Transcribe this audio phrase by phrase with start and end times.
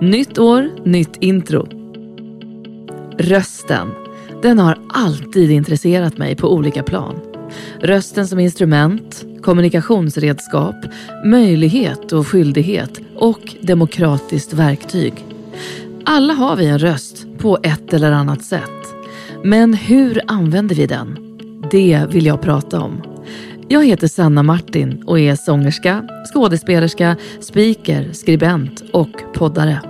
[0.00, 1.68] Nytt år, nytt intro.
[3.18, 3.88] Rösten.
[4.42, 7.20] Den har alltid intresserat mig på olika plan.
[7.80, 10.74] Rösten som instrument, kommunikationsredskap,
[11.24, 15.24] möjlighet och skyldighet och demokratiskt verktyg.
[16.04, 18.94] Alla har vi en röst på ett eller annat sätt.
[19.44, 21.18] Men hur använder vi den?
[21.70, 23.15] Det vill jag prata om.
[23.68, 26.04] Jag heter Sanna Martin och är sångerska,
[26.34, 29.80] skådespelerska, speaker, skribent och poddare.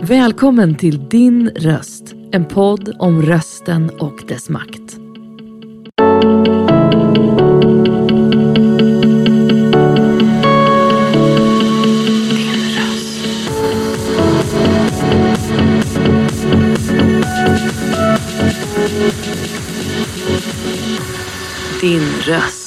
[0.00, 4.96] Välkommen till Din röst, en podd om rösten och dess makt.
[21.80, 22.61] Din röst.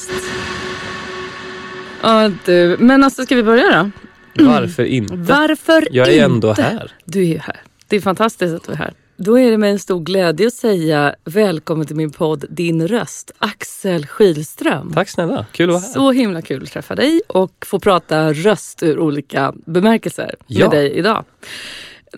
[2.06, 3.90] Ja du, men alltså ska vi börja
[4.34, 4.44] då?
[4.44, 5.14] Varför inte?
[5.16, 6.24] Varför Jag är inte?
[6.24, 6.90] ändå här.
[7.04, 7.60] Du är ju här.
[7.88, 8.92] Det är fantastiskt att du är här.
[9.16, 13.30] Då är det med en stor glädje att säga välkommen till min podd Din röst,
[13.38, 14.92] Axel Skilström.
[14.94, 15.88] Tack snälla, kul att vara här.
[15.92, 20.60] Så himla kul att träffa dig och få prata röst ur olika bemärkelser Ja.
[20.68, 21.24] med dig idag.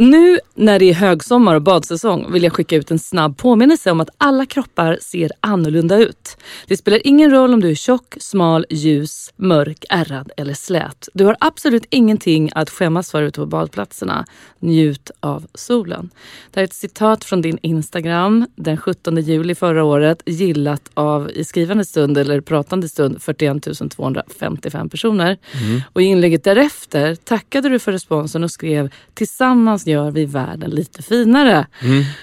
[0.00, 4.00] Nu när det är högsommar och badsäsong vill jag skicka ut en snabb påminnelse om
[4.00, 6.36] att alla kroppar ser annorlunda ut.
[6.66, 11.08] Det spelar ingen roll om du är tjock, smal, ljus, mörk, ärrad eller slät.
[11.14, 14.24] Du har absolut ingenting att skämmas för ute på badplatserna.
[14.58, 16.10] Njut av solen.
[16.50, 21.30] Det här är ett citat från din Instagram den 17 juli förra året gillat av
[21.30, 25.38] i skrivande stund eller pratande stund 41 255 personer.
[25.92, 31.02] Och i inlägget därefter tackade du för responsen och skrev “Tillsammans gör vi världen lite
[31.02, 31.66] finare”.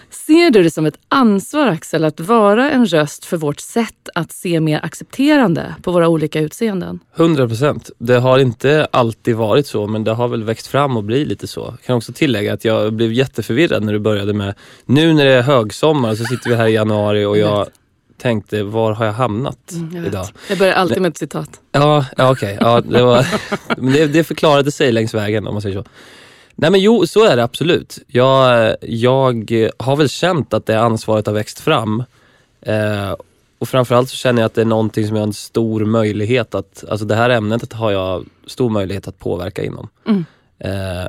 [0.09, 4.31] Ser du det som ett ansvar Axel att vara en röst för vårt sätt att
[4.31, 6.99] se mer accepterande på våra olika utseenden?
[7.15, 7.89] 100 procent.
[7.97, 11.47] Det har inte alltid varit så men det har väl växt fram och blivit lite
[11.47, 11.61] så.
[11.61, 14.53] Jag kan också tillägga att jag blev jätteförvirrad när du började med
[14.85, 17.67] nu när det är högsommar så sitter vi här i januari och jag
[18.17, 20.27] tänkte var har jag hamnat Mm, idag?
[20.49, 21.49] Jag börjar alltid med ett citat.
[21.71, 22.57] Ja, ja okej.
[22.61, 23.25] Ja, det, var,
[23.93, 25.89] det, det förklarade sig längs vägen om man säger så.
[26.55, 27.99] Nej men jo, så är det absolut.
[28.07, 32.03] Jag, jag har väl känt att det ansvaret har växt fram.
[32.61, 33.15] Eh,
[33.59, 36.55] och framförallt så känner jag att det är någonting som jag har en stor möjlighet
[36.55, 39.89] att, alltså det här ämnet har jag stor möjlighet att påverka inom.
[40.07, 40.25] Mm.
[40.59, 41.07] Eh,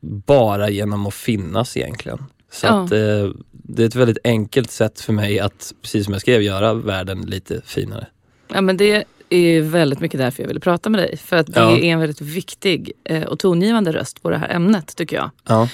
[0.00, 2.18] bara genom att finnas egentligen.
[2.52, 2.84] Så Ja.
[2.84, 6.42] att eh, det är ett väldigt enkelt sätt för mig att, precis som jag skrev,
[6.42, 8.06] göra världen lite finare.
[8.48, 11.16] Ja, men det är väldigt mycket därför jag ville prata med dig.
[11.16, 11.70] För att det Ja.
[11.78, 15.30] är en väldigt viktig eh, och tongivande röst på det här ämnet tycker jag.
[15.48, 15.68] Ja.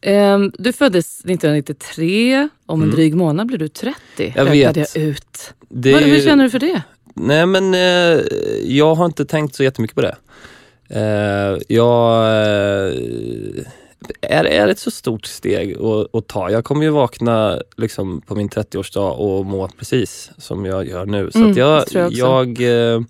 [0.00, 2.96] Ehm, Du föddes 1993, om en Mm.
[2.96, 3.96] drig månad blir du 30.
[4.16, 4.96] Jag räknade vet.
[4.96, 5.54] Jag ut.
[5.68, 6.82] Det Vad- Hur känner du för det?
[7.14, 8.20] Nej men eh,
[8.64, 10.16] jag har inte tänkt så jättemycket på det.
[10.90, 12.26] Eh, jag
[14.20, 16.50] är, är ett så stort steg att, att ta.
[16.50, 21.30] Jag kommer ju vakna liksom, på min 30-årsdag och må precis som jag gör nu.
[21.30, 22.12] Så Mm, jag, tror jag
[22.58, 23.00] jag, eh,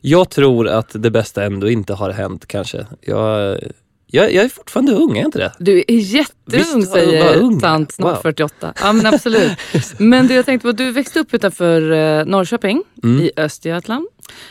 [0.00, 2.86] jag tror att det bästa ändå inte har hänt kanske.
[3.00, 3.58] Jag,
[4.06, 5.52] jag, jag är fortfarande ung, är jag inte det?
[5.58, 7.60] Du är jätteung Visst säger ung?
[7.60, 8.22] tant, snart Wow.
[8.22, 8.72] 48.
[8.80, 9.52] Ja men absolut.
[9.98, 13.20] men du, jag tänkte på, du växte upp utanför eh, Norrköping Mm.
[13.24, 14.06] i Östergötland.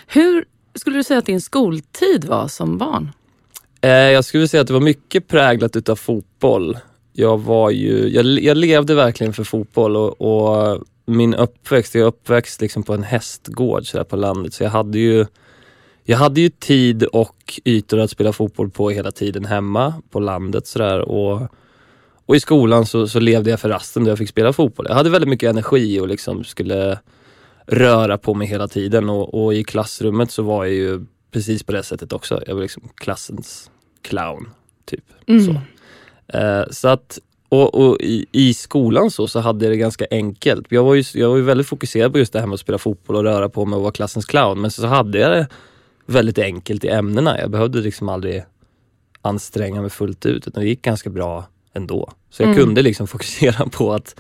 [0.07, 0.45] Hur
[0.75, 3.11] skulle du säga att din skoltid var som barn?
[3.81, 6.78] Eh, jag skulle säga att det var mycket präglat utav fotboll.
[7.13, 12.08] Jag var ju, jag, jag levde verkligen för fotboll och, och min uppväxt, jag är
[12.08, 15.25] uppväxt liksom på en hästgård sådär på landet så jag hade ju
[16.03, 20.68] jag hade ju tid och ytor att spela fotboll på hela tiden hemma på landet
[20.68, 21.41] sådär och,
[22.25, 24.85] och i skolan så, så levde jag för rasten då jag fick spela fotboll.
[24.90, 27.00] Jag hade väldigt mycket energi och liksom skulle
[27.68, 31.72] röra på mig hela tiden och, och i klassrummet så var jag ju precis på
[31.72, 32.41] det sättet också.
[32.47, 34.50] Jag var liksom klassens clown,
[34.85, 35.03] typ.
[35.28, 35.46] Mm.
[35.46, 35.51] Så.
[36.38, 37.19] Eh, så att,
[37.50, 40.66] och, och i, i skolan så, så hade jag det ganska enkelt.
[40.69, 42.78] Jag var, ju, jag var ju väldigt fokuserad på just det här med att spela
[42.78, 44.62] fotboll och röra på mig och vara klassens clown.
[44.62, 45.47] Men så, så hade jag det
[46.06, 47.40] väldigt enkelt i ämnena.
[47.40, 48.44] Jag behövde liksom aldrig
[49.22, 52.11] anstränga mig fullt ut utan det gick ganska bra ändå.
[52.29, 52.59] Så jag Mm.
[52.66, 54.16] kunde liksom fokusera på att,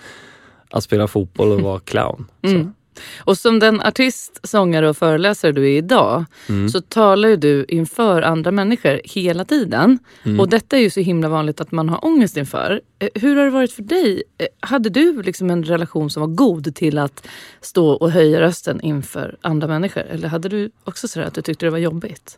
[0.69, 2.27] att spela fotboll och vara clown.
[2.41, 2.73] Mm.
[3.19, 6.69] Och som den artist, sångare och föreläsare du är idag Mm.
[6.69, 9.99] så talar ju du inför andra människor hela tiden.
[10.23, 10.39] Mm.
[10.39, 12.81] Och detta är ju så himla vanligt att man har ångest inför.
[12.99, 14.23] Eh, Hur har det varit för dig?
[14.37, 17.27] Eh, Hade du liksom en relation som var god till att
[17.61, 20.03] stå och höja rösten inför andra människor?
[20.03, 22.37] Eller hade du också sådär att du tyckte det var jobbigt?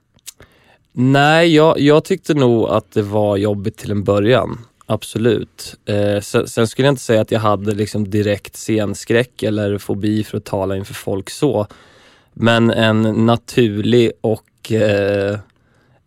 [0.91, 4.57] Nej, jag, jag tyckte nog att det var jobbigt till en början.
[4.89, 5.75] Absolut.
[5.85, 10.23] Eh, sen, sen skulle jag inte säga att jag hade liksom direkt scenskräck eller fobi
[10.23, 11.67] för att tala inför folk så.
[12.33, 15.39] Men en naturlig och eh,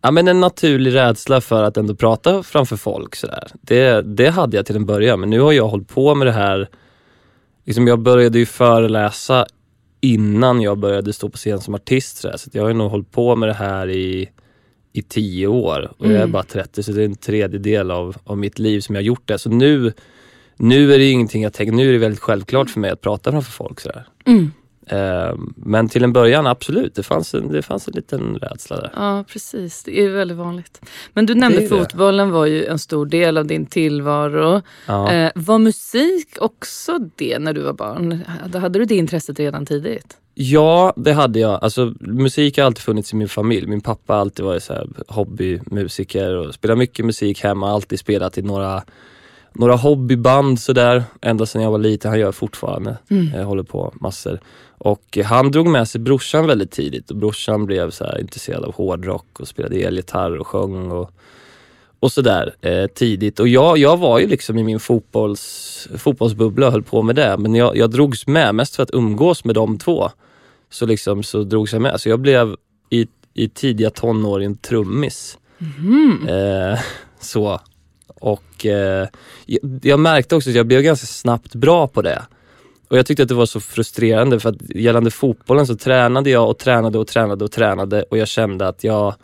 [0.03, 3.49] Ja men en naturlig rädsla för att ändå prata framför folk sådär.
[3.61, 6.33] Det, det hade jag till en början men nu har jag hållit på med det
[6.33, 6.69] här,
[7.65, 9.47] liksom jag började ju föreläsa
[10.01, 12.37] innan jag började stå på scen som artist sådär.
[12.37, 14.31] så jag har nog hållit på med det här i,
[14.93, 16.33] i tio år och jag är Mm.
[16.33, 19.23] bara 30 så det är en tredjedel av, av mitt liv som jag har gjort
[19.29, 19.39] det.
[19.39, 19.93] Så nu,
[20.57, 23.31] nu är det ingenting jag tänker, nu är det väldigt självklart för mig att prata
[23.31, 24.07] framför folk sådär.
[24.27, 24.53] Mm.
[24.87, 28.91] Eh, men till en början absolut, det fanns en, det fanns en liten rädsla där.
[28.97, 29.83] Ja, precis.
[29.83, 30.81] Det är väldigt vanligt.
[31.13, 31.69] Men du nämnde är det.
[31.69, 34.63] fotbollen var ju en stor del av din tillvaro.
[34.87, 35.13] Ja.
[35.13, 38.23] Eh, var musik också det när du var barn?
[38.55, 40.17] Hade du det intresset redan tidigt?
[40.43, 41.65] Ja, det hade jag.
[41.65, 43.67] Alltså, musik har alltid funnits i min familj.
[43.67, 47.71] Min pappa har alltid varit så här hobbymusiker och spelat mycket musik hemma.
[47.71, 48.83] Alltid spelat i några,
[49.53, 51.05] några hobbyband sådär.
[51.21, 52.11] Ända sedan jag var liten.
[52.11, 52.99] Han gör fortfarande.
[53.11, 53.39] Mm.
[53.39, 54.41] Jag håller på massor.
[54.79, 59.41] Och han drog med sig brorsan väldigt tidigt och brorsan blev så intresserad av hårdrock
[59.41, 61.11] och spelade elgitarr och sjöng och,
[62.01, 63.41] och sådär eh, tidigt.
[63.41, 67.37] Och jag, jag var ju liksom i min fotbolls, fotbollsbubbla och höll på med det.
[67.39, 70.11] Men jag, jag drogs med mest för att umgås med de två.
[70.71, 72.01] Så liksom så drogs jag med.
[72.01, 72.57] Så jag blev
[72.91, 75.39] i, i tidiga tonår en trummis.
[75.59, 76.29] Mhm.
[76.29, 76.79] Eh,
[77.21, 77.61] så.
[78.07, 79.09] Och eh,
[79.47, 82.23] jag, jag märkte också att jag blev ganska snabbt bra på det.
[82.89, 86.51] Och jag tyckte att det var så frustrerande för att gällande fotbollen så tränade jag
[86.51, 89.15] och tränade och tränade och tränade och jag kände att jag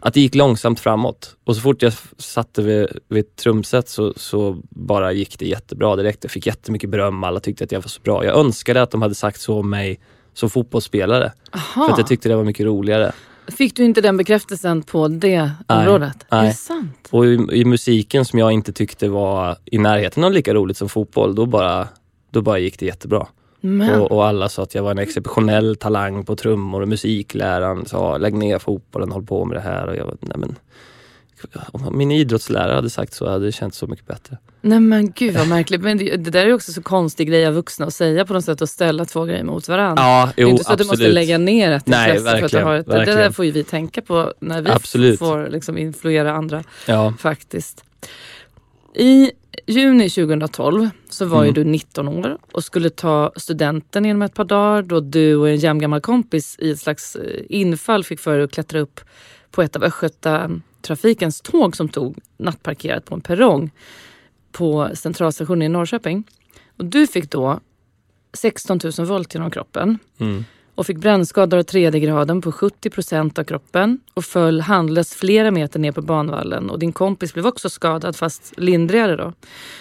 [0.00, 1.36] att det gick långsamt framåt.
[1.44, 5.96] Och så fort jag satte vid, vid ett trumset så, så bara gick det jättebra
[5.96, 6.24] direkt.
[6.24, 8.24] Jag fick jättemycket beröm, alla tyckte att jag var så bra.
[8.24, 10.00] Jag önskade att de hade sagt så om mig
[10.36, 11.32] som fotbollsspelare.
[11.52, 11.92] För Aha.
[11.92, 13.12] att jag tyckte det var mycket roligare.
[13.48, 16.26] Fick du inte den bekräftelsen på det området?
[16.28, 16.48] Är nej.
[16.48, 17.08] det sant?
[17.10, 20.88] Och i, i musiken som jag inte tyckte var i närheten av lika roligt som
[20.88, 21.88] fotboll, då bara,
[22.30, 23.26] då bara gick det jättebra.
[23.98, 28.18] Och, och alla sa att jag var en exceptionell talang på trummor och musikläraren sa
[28.18, 29.86] lägg ner fotbollen, håll på med det här.
[29.86, 30.56] Och jag var, nej men,
[31.72, 34.38] om min idrottslärare hade sagt så hade det känts så mycket bättre.
[34.68, 35.80] Nej men gud vad märkligt.
[35.80, 38.44] Men det, det där är också så konstig grej av vuxna att säga på något
[38.44, 40.02] sätt och ställa två grejer mot varandra.
[40.02, 42.50] Ja, det är inte så att du måste lägga ner ett Nej, intresse för att
[42.52, 45.18] du har ett, Det där får ju vi tänka på när vi Absolut.
[45.18, 47.84] får liksom influera andra Ja, faktiskt.
[48.94, 49.30] I
[49.66, 51.54] juni 2012 så var ju Mm.
[51.64, 55.56] du 19 år och skulle ta studenten inom ett par dagar då du och en
[55.56, 59.00] jämngammal kompis i ett slags eh, infall fick för er att klättra upp
[59.50, 63.70] på ett av Östgötatrafikens tåg som tog nattparkerat på en perrong
[64.56, 66.24] på centralstationen i Norrköping.
[66.76, 67.60] Och du fick då
[68.32, 70.44] 16 000 volt genom kroppen mm.
[70.74, 75.50] och fick brännskador av tredje graden på 70 procent av kroppen och föll handlöst flera
[75.50, 76.70] meter ner på banvallen.
[76.70, 79.32] Och din kompis blev också skadad, fast lindrigare då.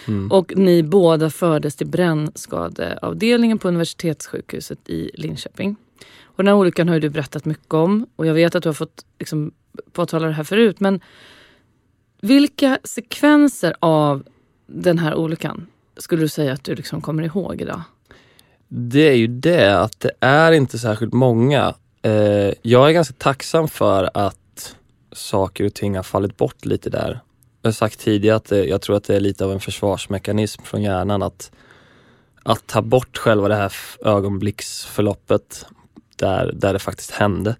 [0.07, 0.31] Mm.
[0.31, 5.75] Och ni båda fördes till brännskadeavdelningen på universitetssjukhuset i Linköping.
[6.23, 8.69] Och den här olyckan har ju du berättat mycket om och jag vet att du
[8.69, 9.51] har fått liksom,
[9.91, 10.79] påtala det här förut.
[10.79, 10.99] Men
[12.21, 14.23] vilka sekvenser av
[14.67, 15.67] den här olyckan
[15.97, 17.81] skulle du säga att du liksom kommer ihåg idag?
[18.67, 21.73] Det är ju det att det är inte särskilt många.
[22.01, 24.75] Eh, jag är ganska tacksam för att
[25.11, 27.19] saker och ting har fallit bort lite där.
[27.61, 30.63] Jag har sagt tidigare att det, jag tror att det är lite av en försvarsmekanism
[30.63, 31.51] från hjärnan att,
[32.43, 35.65] att ta bort själva det här ögonblicksförloppet
[36.15, 37.55] där, där det faktiskt hände.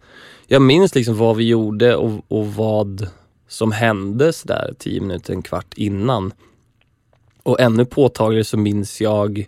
[0.48, 3.08] Jag minns liksom vad vi gjorde och, och vad
[3.48, 6.34] som hände sådär tio minuter, en kvart innan.
[7.46, 9.48] Och ännu påtagligare så minns jag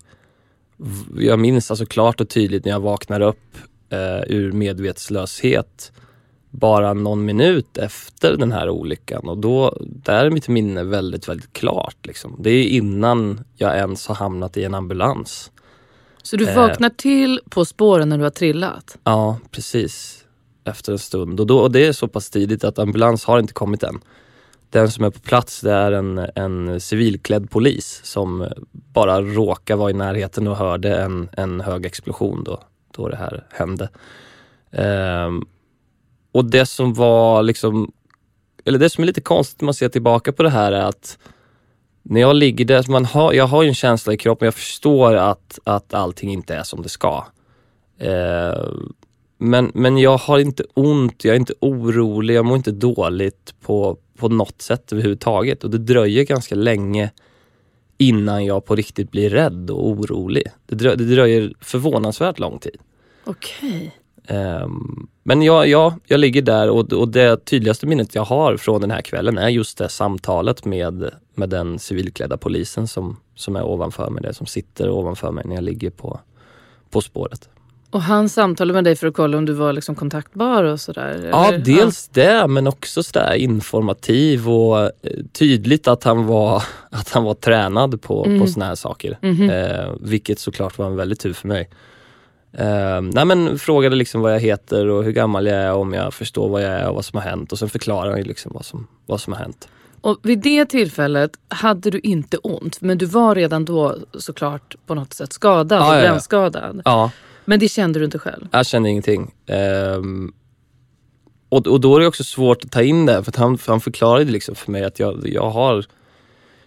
[1.18, 3.58] jag minns alltså klart och tydligt när jag vaknar upp
[3.90, 5.92] eh, ur medvetslöshet
[6.50, 11.54] bara någon minut efter den här olyckan och då, där är mitt minne väldigt, väldigt
[11.54, 12.06] klart.
[12.06, 12.36] Liksom.
[12.40, 15.52] Det är innan jag ens har hamnat i en ambulans.
[16.24, 16.56] Så du Eh.
[16.56, 18.98] vaknar till på spåren när du har trillat?
[19.04, 20.24] Ja, precis.
[20.64, 21.40] Efter en stund.
[21.40, 24.00] Och, då, och det är så pass tidigt att ambulans har inte kommit än.
[24.70, 29.90] Den som är på plats det är en, en civilklädd polis som bara råkar vara
[29.90, 32.60] i närheten och hörde en, en hög explosion då,
[32.96, 33.90] då det här hände.
[34.72, 35.46] Ehm,
[36.32, 37.92] och det som var liksom,
[38.66, 41.18] eller det som är lite konstigt när man ser tillbaka på det här är att
[42.04, 45.16] när jag ligger där, man har, jag har ju en känsla i kroppen, jag förstår
[45.16, 47.26] att, att allting inte är som det ska.
[47.98, 48.68] Eh,
[49.38, 53.98] men, men jag har inte ont, jag är inte orolig, jag mår inte dåligt på,
[54.18, 55.64] på något sätt överhuvudtaget.
[55.64, 57.12] Och det dröjer ganska länge
[57.98, 60.44] innan jag på riktigt blir rädd och orolig.
[60.66, 62.78] Det dröjer, det dröjer förvånansvärt lång tid.
[63.24, 63.96] Okej.
[64.28, 68.82] Ehm, men jag, ja, jag ligger där och, och det tydligaste minnet jag har från
[68.82, 73.64] den här kvällen är just det samtalet med, med den civilklädda polisen som, som är
[73.64, 76.20] ovanför mig, det som sitter ovanför mig när jag ligger på,
[76.90, 77.50] på spåret.
[77.90, 81.30] Och han samtalade med dig för att kolla om du var liksom kontaktbar och sådär?
[81.32, 81.58] Ja, eller?
[81.58, 84.92] dels det men också sådär informativ och eh,
[85.34, 88.40] tydligt att han var, att han var tränad på, Mm.
[88.42, 89.18] på såna här saker.
[89.22, 89.50] Mhm.
[89.50, 91.70] Eh, vilket såklart var en väldig tur för mig.
[92.54, 96.14] Eh, nej men frågade liksom vad jag heter och hur gammal jag är, om jag
[96.14, 98.66] förstår vad jag är och vad som har hänt och sen förklarade han liksom vad
[98.66, 99.68] som, vad som har hänt.
[100.02, 104.96] Och vid det tillfället hade du inte ont, men du var redan då såklart på
[104.96, 105.96] något sätt skadad, Ja, och
[106.34, 107.12] ja, ja.
[107.50, 108.48] Men det kände du inte själv?
[108.52, 109.34] jag kände ingenting.
[109.48, 110.34] Ehm,
[111.50, 113.82] och, och då är det också svårt att ta in det för han, för han
[113.82, 115.86] förklarade liksom för mig att jag, jag har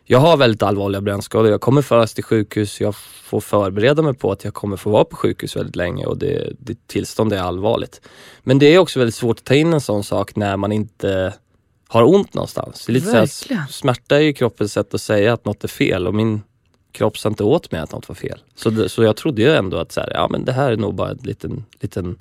[0.04, 1.50] jag har väldigt allvarliga brännskador.
[1.50, 2.80] Jag kommer föras till sjukhus.
[2.80, 6.18] Jag får förbereda mig på att jag kommer få vara på sjukhus väldigt länge och
[6.18, 8.00] det, det tillstånd är allvarligt.
[8.42, 11.34] Men det är också väldigt svårt att ta in en sån sak när man inte
[11.88, 12.87] har ont någonstans.
[12.87, 15.68] Det är lite så här, smärta är ju kroppens sätt att säga att något är
[15.68, 16.42] fel och min
[16.92, 18.38] kropp sa inte åt mig att något var fel.
[18.54, 20.76] Så, det, så jag trodde ju ändå att så här, ja, men det här är
[20.76, 22.18] nog bara ett, liten, liten,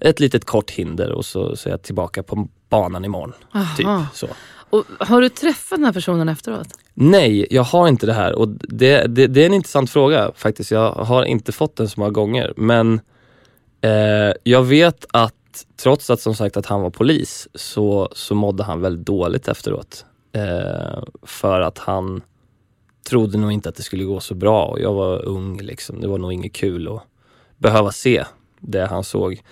[0.00, 3.32] ett litet kort hinder och så, så är jag tillbaka på banan imorgon.
[3.76, 4.28] Typ, så.
[4.70, 6.68] Och har du träffat den här personen efteråt?
[6.94, 10.70] Nej, jag har inte det här och det, det, det är en intressant fråga faktiskt.
[10.70, 13.00] Jag har inte fått den så många gånger men
[13.80, 15.34] eh, jag vet att
[15.82, 20.04] trots att som sagt att han var polis så, så mådde han väldigt dåligt efteråt.
[20.32, 22.22] Eh, för att han
[23.08, 26.00] trodde nog inte att det skulle gå så bra och jag var ung liksom.
[26.00, 27.02] Det var nog inget kul att
[27.56, 28.24] behöva se
[28.60, 29.42] det han såg.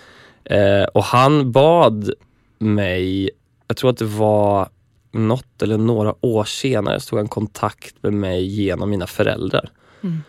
[0.44, 2.10] Eh, och han bad
[2.58, 3.30] mig,
[3.68, 4.68] jag tror att det var
[5.12, 9.70] något eller några år senare så tog han kontakt med mig genom mina föräldrar.
[10.02, 10.22] Mm.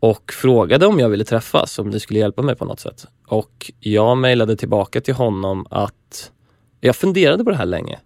[0.00, 3.06] Och frågade om jag ville träffas, om det skulle hjälpa mig på något sätt.
[3.26, 6.32] Och jag mejlade tillbaka till honom att
[6.80, 7.98] jag funderade på det här länge.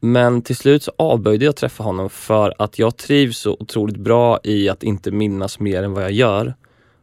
[0.00, 4.40] Men till slut så avböjde jag träffa honom för att jag trivs så otroligt bra
[4.44, 6.54] i att inte minnas mer än vad jag gör.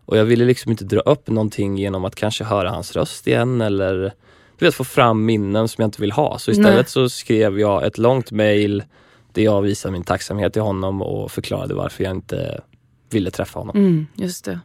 [0.05, 3.61] Och jag ville liksom inte dra upp någonting genom att kanske höra hans röst igen
[3.61, 4.13] eller
[4.57, 6.39] du vet, få fram minnen som jag inte vill ha.
[6.39, 6.85] Så istället Nej.
[6.85, 8.83] så skrev jag ett långt mail
[9.33, 12.61] där jag visade min tacksamhet till honom och förklarade varför jag inte
[13.09, 13.77] ville träffa honom.
[13.77, 14.59] Mm, just det.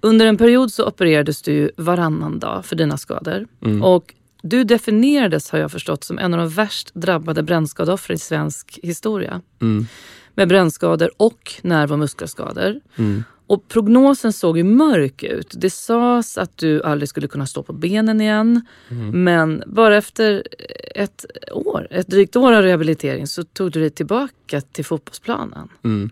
[0.00, 3.46] Under en period så opererades du varannan dag för dina skador.
[3.64, 3.82] Mm.
[3.82, 8.78] Och du definierades, har jag förstått, som en av de värst drabbade brännskadeoffren i svensk
[8.82, 9.40] historia.
[9.60, 9.86] Mm.
[10.34, 12.80] Med brännskador och nerv och muskelskador.
[12.96, 13.24] Mm.
[13.46, 15.54] Och prognosen såg ju mörk ut.
[15.56, 18.66] Det sades att du aldrig skulle kunna stå på benen igen.
[18.88, 19.24] Mm.
[19.24, 20.42] Men bara efter
[20.94, 25.68] ett år, ett drygt år av rehabilitering så tog du dig tillbaka till fotbollsplanen.
[25.84, 26.10] Mm.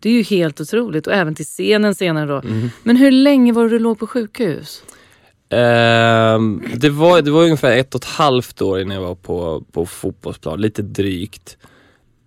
[0.00, 2.48] Det är ju helt otroligt och även till scenen senare då.
[2.48, 2.68] Mm.
[2.82, 4.82] Men hur länge var du låg på sjukhus?
[5.52, 9.64] Ehm, det, var, det var ungefär ett och ett halvt år innan jag var på,
[9.72, 11.56] på fotbollsplan, lite drygt.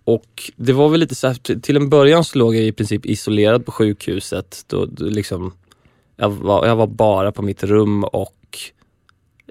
[0.04, 3.06] Och det var väl lite så här, till en början så låg jag i princip
[3.06, 4.64] isolerad på sjukhuset.
[4.66, 5.52] Då, då liksom,
[6.16, 8.58] jag, var, jag var bara på mitt rum och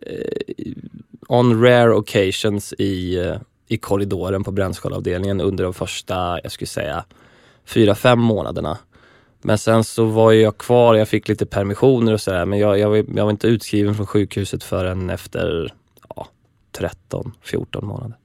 [0.01, 0.74] eh,
[1.27, 3.36] on rare occasions i, eh,
[3.67, 7.05] i korridoren på brännskadeavdelningen under de första, jag skulle säga,
[7.65, 8.77] fyra, fem månaderna.
[9.46, 12.90] Men sen så var jag kvar, jag fick lite permissioner och sådär men jag, jag,
[12.90, 15.74] var, jag var inte utskriven från sjukhuset förrän efter
[16.16, 16.28] ja,
[16.72, 18.16] 13, 14 månader.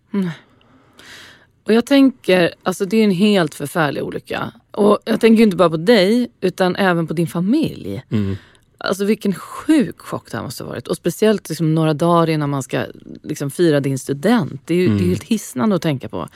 [1.64, 4.52] Och jag tänker, alltså det är en helt förfärlig olycka.
[4.70, 8.02] Och jag tänker inte bara på dig utan även på din familj.
[8.10, 8.36] Mm.
[8.78, 10.88] Alltså vilken sjuk chock det här måste ha varit.
[10.88, 12.84] Och speciellt liksom några dagar innan man ska
[13.22, 14.60] liksom fira din student.
[14.64, 16.28] Det är ju det är ju helt hisnande att tänka på.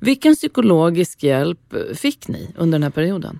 [0.00, 3.38] Vilken psykologisk hjälp fick ni under den här perioden?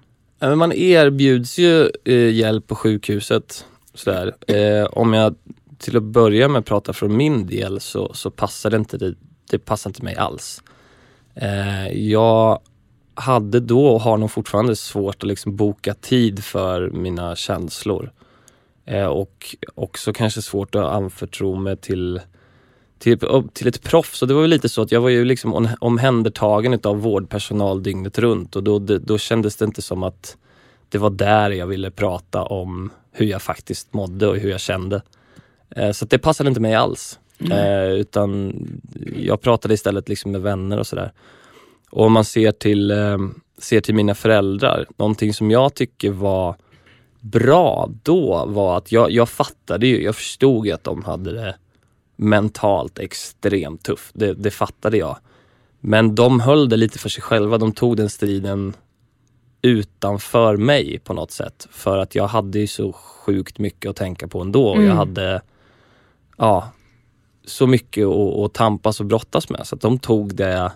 [0.49, 3.67] Men Man erbjuds ju eh, hjälp på sjukhuset.
[3.95, 4.35] Sådär.
[4.47, 5.35] Eh, om jag
[5.79, 9.15] till att börja med pratar från min del så, så passar det inte, det,
[9.51, 10.63] det passar inte mig alls.
[11.35, 12.61] Eh, jag
[13.15, 18.13] hade då och har nog fortfarande svårt att liksom boka tid för mina känslor.
[18.85, 22.21] Eh, och också kanske svårt att anförtro mig till,
[23.03, 23.19] till,
[23.53, 24.23] till ett proffs.
[24.23, 27.83] Och det var ju lite så att jag var ju liksom om- omhändertagen av vårdpersonal
[27.83, 30.37] dygnet runt och då, det, då kändes det inte som att
[30.89, 35.03] det var där jag ville prata om hur jag faktiskt mådde och hur jag kände.
[35.77, 37.19] Eh, så det passade inte mig alls.
[37.51, 38.55] Eh, utan
[39.17, 41.13] jag pratade istället liksom med vänner och sådär.
[41.91, 43.19] Och om man ser till, eh,
[43.59, 46.57] ser till mina föräldrar, någonting som jag tycker var
[47.21, 51.55] bra då var att jag, jag fattade ju, jag förstod ju att de hade det
[52.23, 54.11] mentalt extremt tufft.
[54.15, 55.17] Det, det fattade jag.
[55.81, 57.59] Men de höll det lite för sig själva.
[57.59, 58.75] De tog den striden
[59.63, 61.69] utanför mig på något sätt.
[61.71, 64.69] För att jag hade ju så sjukt mycket att tänka på ändå.
[64.69, 64.89] Och Mm.
[64.89, 65.43] jag hade
[66.37, 66.69] ja,
[67.45, 69.67] så mycket att, att tampas och brottas med.
[69.67, 70.73] Så att de tog det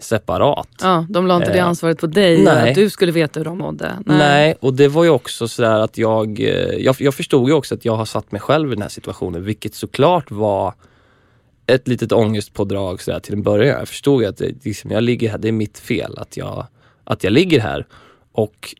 [0.00, 0.68] separat.
[0.80, 2.68] Ja, de la inte det Eh, ansvaret på dig, nej.
[2.68, 3.98] att du skulle veta hur de mådde.
[4.06, 4.54] Nej.
[4.60, 6.46] och det var ju också sådär att jag, eh,
[6.78, 9.44] jag, jag förstod ju också att jag har satt mig själv i den här situationen,
[9.44, 10.74] vilket såklart var
[11.66, 13.78] ett litet ångestpådrag sådär till en början.
[13.78, 16.66] Jag förstod ju att det, liksom, jag ligger här, det är mitt fel att jag,
[17.04, 17.86] att jag ligger här.
[18.32, 18.74] Och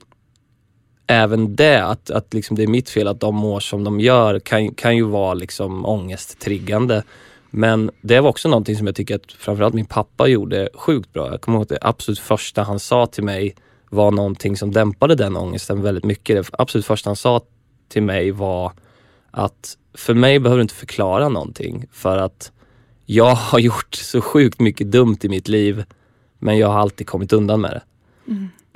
[1.07, 4.38] även det, att, att liksom det är mitt fel att de mår som de gör
[4.38, 7.02] kan, kan ju vara liksom ångesttriggande.
[7.55, 11.31] Men det var också någonting som jag tycker att framförallt min pappa gjorde sjukt bra.
[11.31, 13.55] Jag kommer ihåg att det absolut första han sa till mig
[13.91, 16.37] var någonting som dämpade den ångesten väldigt mycket.
[16.37, 17.41] Det absolut första han sa
[17.89, 18.73] till mig var
[19.31, 22.53] att för mig behöver du inte förklara någonting för att
[23.07, 25.85] jag har gjort så sjukt mycket dumt i mitt liv
[26.39, 27.83] men jag har alltid kommit undan med det.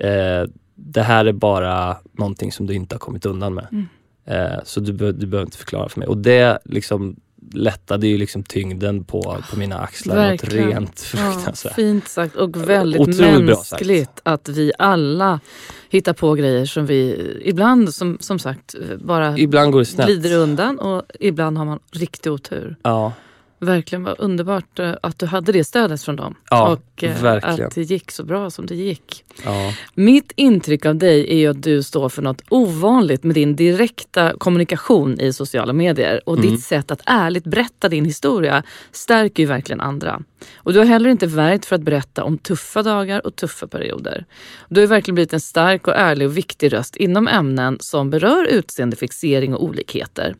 [0.09, 3.87] Eh, det här är bara någonting som du inte har kommit undan med.
[4.25, 6.09] Eh, så du, be- du behöver inte förklara för mig.
[6.09, 7.17] Och det liksom
[7.53, 10.17] lättade ju liksom tyngden på, på mina axlar.
[10.17, 10.69] Verkligen.
[10.69, 11.75] rent Ja, fruktansvärt.
[11.75, 15.41] fint sagt och väldigt Otroligt mänskligt att vi alla
[15.89, 20.07] hittar på grejer som vi ibland som, som sagt bara Ibland går det snett.
[20.07, 22.77] glider undan och ibland har man riktig otur.
[22.83, 23.13] Ja,
[23.59, 26.35] Verkligen vad underbart eh, att du hade det stödet från dem.
[26.51, 27.67] Ja, och eh, verkligen.
[27.67, 29.25] att det gick så bra som det gick.
[29.45, 29.73] ja.
[29.95, 35.21] Mitt intryck av dig är att du står för något ovanligt med din direkta kommunikation
[35.21, 36.21] i sociala medier.
[36.27, 36.51] Och Mm.
[36.51, 40.23] ditt sätt att ärligt berätta din historia stärker ju verkligen andra.
[40.57, 44.25] Och du har heller inte värjt för att berätta om tuffa dagar och tuffa perioder.
[44.69, 48.45] Du har verkligen blivit en stark och ärlig och viktig röst inom ämnen som berör
[48.45, 50.37] utseendefixering och olikheter.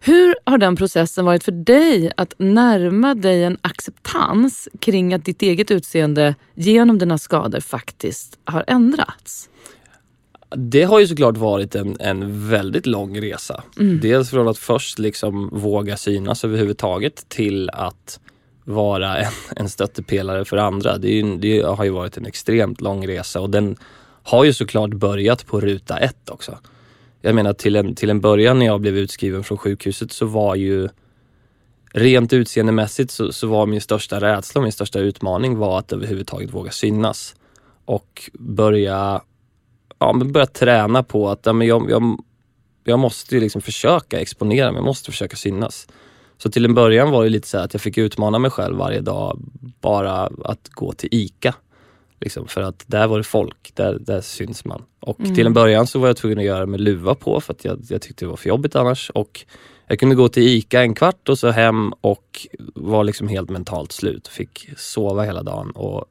[0.00, 5.42] Hur har den processen varit för dig att närma dig en acceptans kring att ditt
[5.42, 9.48] eget utseende genom dina skador faktiskt har ändrats?
[10.56, 13.62] Det har ju såklart varit en, en väldigt lång resa.
[13.78, 14.00] Mm.
[14.00, 18.20] Dels från att först liksom våga synas överhuvudtaget till att
[18.64, 20.98] vara en, en stöttepelare för andra.
[20.98, 23.76] Det, är ju, det har ju varit en extremt lång resa och den
[24.22, 26.58] har ju såklart börjat på ruta ett också.
[27.20, 30.54] Jag menar till en, till en början när jag blev utskriven från sjukhuset så var
[30.54, 30.88] ju
[31.92, 36.54] rent utseendemässigt så, så var min största rädsla och min största utmaning var att överhuvudtaget
[36.54, 37.36] våga synas.
[37.84, 39.20] Och börja
[39.98, 42.18] ja, men börja träna på att ja, men jag, jag,
[42.84, 45.86] jag måste ju liksom försöka exponera mig, jag måste försöka synas.
[46.38, 49.00] Så till en början var det lite så att jag fick utmana mig själv varje
[49.00, 49.38] dag
[49.80, 51.54] bara att gå till ICA.
[52.20, 54.82] Liksom, för att där var det folk, där, där syns man.
[55.00, 57.64] Och till en början så var jag tvungen att göra med luva på för att
[57.64, 59.10] jag, jag tyckte det var för jobbigt annars.
[59.10, 59.44] Och
[59.86, 63.92] jag kunde gå till ICA en kvart och så hem och var liksom helt mentalt
[63.92, 64.28] slut.
[64.28, 66.04] Fick sova hela dagen och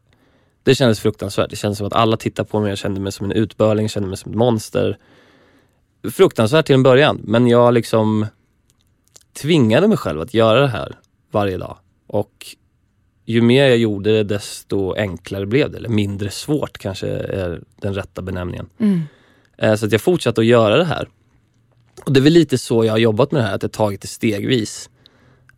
[0.63, 1.49] det kändes fruktansvärt.
[1.49, 2.69] Det kändes som att alla tittade på mig.
[2.69, 4.97] Jag kände mig som en utbörling, kände mig som ett monster.
[6.11, 8.25] Fruktansvärt till en början, men jag liksom
[9.33, 10.95] tvingade mig själv att göra det här
[11.31, 11.77] varje dag.
[12.07, 12.45] Och
[13.25, 15.77] ju mer jag gjorde det, desto enklare blev det.
[15.77, 18.69] Eller mindre svårt kanske är den rätta benämningen.
[19.57, 21.07] Eh, Så att jag fortsatte att göra det här.
[22.05, 24.01] Och det är väl lite så jag har jobbat med det här, att jag tagit
[24.01, 24.89] det stegvis.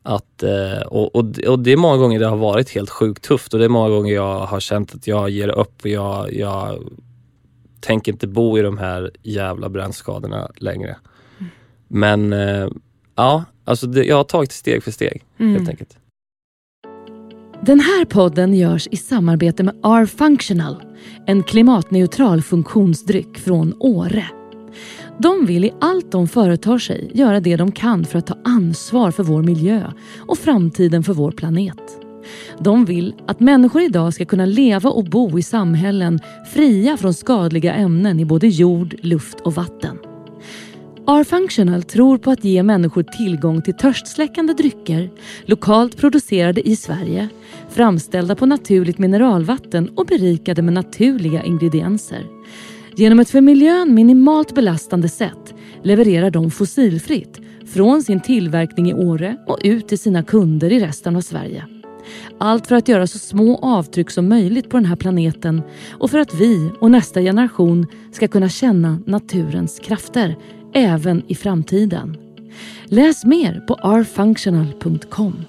[0.03, 3.53] Att, eh, och, och, och det är många gånger det har varit helt sjukt tufft
[3.53, 6.83] och det är många gånger jag har känt att jag ger upp och jag, jag
[7.79, 10.97] tänker inte bo i de här jävla brännskadorna längre.
[11.87, 12.67] Men eh,
[13.15, 15.97] ja, alltså det, jag har tagit steg för steg helt enkelt.
[17.61, 20.83] Den här podden görs i samarbete med R-Functional,
[21.25, 24.25] en klimatneutral funktionsdryck från Åre.
[25.19, 29.11] De vill i allt de företar sig göra det de kan för att ta ansvar
[29.11, 31.81] för vår miljö och framtiden för vår planet.
[32.59, 36.19] De vill att människor idag ska kunna leva och bo i samhällen
[36.53, 39.97] fria från skadliga ämnen i både jord, luft och vatten.
[41.07, 45.09] R-Functional tror på att ge människor tillgång till törstsläckande drycker,
[45.45, 47.29] lokalt producerade i Sverige,
[47.69, 52.25] framställda på naturligt mineralvatten och berikade med naturliga ingredienser.
[52.95, 57.39] Genom ett för miljön minimalt belastande sätt levererar de fossilfritt
[57.73, 61.65] från sin tillverkning i Åre och ut till sina kunder i resten av Sverige.
[62.37, 66.17] Allt för att göra så små avtryck som möjligt på den här planeten och för
[66.17, 70.35] att vi och nästa generation ska kunna känna naturens krafter
[70.75, 72.17] även i framtiden.
[72.85, 75.45] Läs mer på rfunctional.com.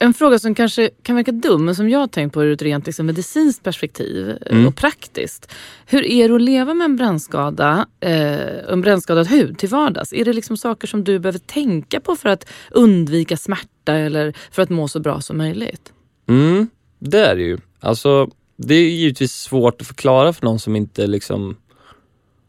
[0.00, 2.62] En fråga som kanske kan verka dum, men som jag har tänkt på ur ett
[2.62, 4.66] rent liksom, medicinskt perspektiv eh, Mm.
[4.66, 5.52] och praktiskt.
[5.86, 10.12] Hur är det att leva med en brännskada, eh, en brännskadad hud till vardags?
[10.12, 14.62] Är det liksom saker som du behöver tänka på för att undvika smärta eller för
[14.62, 15.92] att må så bra som möjligt?
[16.28, 17.58] Mm, det är det ju.
[17.80, 18.30] Alltså,
[18.64, 21.56] det är givetvis svårt att förklara för någon som inte liksom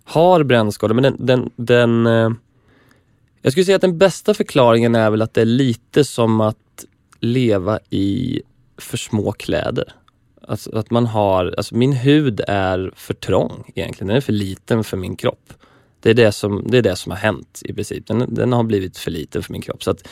[0.04, 2.30] har brännskador, men den, den, den eh,
[3.42, 6.86] jag skulle säga att den bästa förklaringen är väl att det är lite som att
[7.20, 8.42] leva i
[8.78, 9.94] för små kläder.
[10.48, 14.84] Alltså att man har, alltså min hud är för trång egentligen, den är för liten
[14.84, 15.54] för min kropp.
[16.00, 18.08] Det är det som, det är det som har hänt i princip.
[18.08, 19.84] Den, den har blivit för liten för min kropp.
[19.84, 20.08] Så att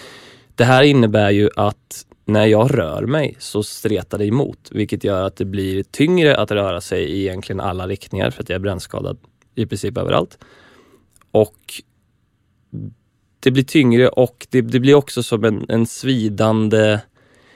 [0.55, 5.23] Det här innebär ju att när jag rör mig så stretar det emot, vilket gör
[5.23, 8.59] att det blir tyngre att röra sig i egentligen alla riktningar för att jag är
[8.59, 9.17] brännskadad
[9.55, 10.37] i princip överallt.
[11.31, 11.55] Och
[13.39, 16.99] det blir tyngre och det, det blir också som en, en svidande,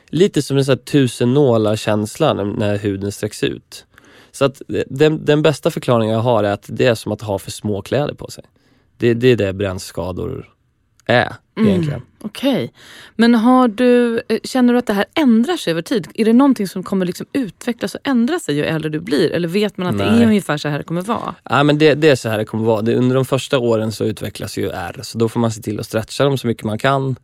[0.09, 3.85] lite som en sån här tusen nålar känsla när, när huden sträcks ut.
[4.31, 7.39] Så att den, den bästa förklaringen jag har är att det är som att ha
[7.39, 8.43] för små kläder på sig.
[8.97, 10.53] Det, det är det brännskador
[11.05, 11.99] är egentligen.
[11.99, 12.53] Mm, Okej.
[12.53, 12.69] Okay.
[13.15, 16.07] Men har du, eh, känner du att det här ändrar sig över tid?
[16.13, 19.31] Är det någonting som kommer liksom utvecklas och ändra sig ju äldre du blir?
[19.31, 20.09] Eller vet man att Nej.
[20.09, 21.35] det är ungefär så här det kommer vara?
[21.43, 22.81] Ja, men det, det är så här det kommer vara.
[22.81, 25.79] Det, under de första åren så utvecklas ju ärr, så då får man se till
[25.79, 27.15] att stretcha dem så mycket man kan.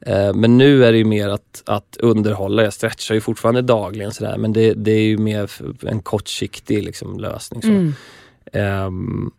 [0.00, 2.62] Eh, men nu är det ju mer att, att underhålla.
[2.62, 5.50] Jag stretchar ju fortfarande dagligen sådär men det, det är ju mer
[5.82, 7.62] en kortsiktig liksom, lösning.
[7.62, 7.68] Så.
[7.68, 7.94] Mm.
[8.86, 9.32] Um,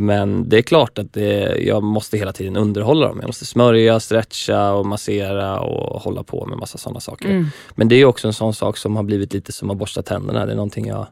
[0.00, 3.18] men det är klart att det, jag måste hela tiden underhålla dem.
[3.20, 7.28] Jag måste smörja, stretcha och massera och hålla på med massa sådana saker.
[7.28, 7.46] Mm.
[7.74, 10.46] Men det är också en sån sak som har blivit lite som att borsta tänderna.
[10.46, 11.06] Det är någonting jag,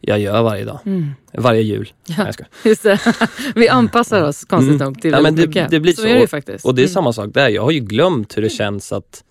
[0.00, 0.78] jag gör varje dag.
[0.86, 1.10] Mm.
[1.32, 1.92] Varje jul.
[2.06, 2.30] Ja,
[2.64, 3.00] just det.
[3.54, 4.84] Vi anpassar oss konstigt mm.
[4.84, 6.02] nog till ja, men det, det, blir så.
[6.02, 6.08] så.
[6.08, 6.64] Är det faktiskt.
[6.64, 6.94] Och det är mm.
[6.94, 7.48] samma sak där.
[7.48, 9.24] Jag har ju glömt hur det känns att,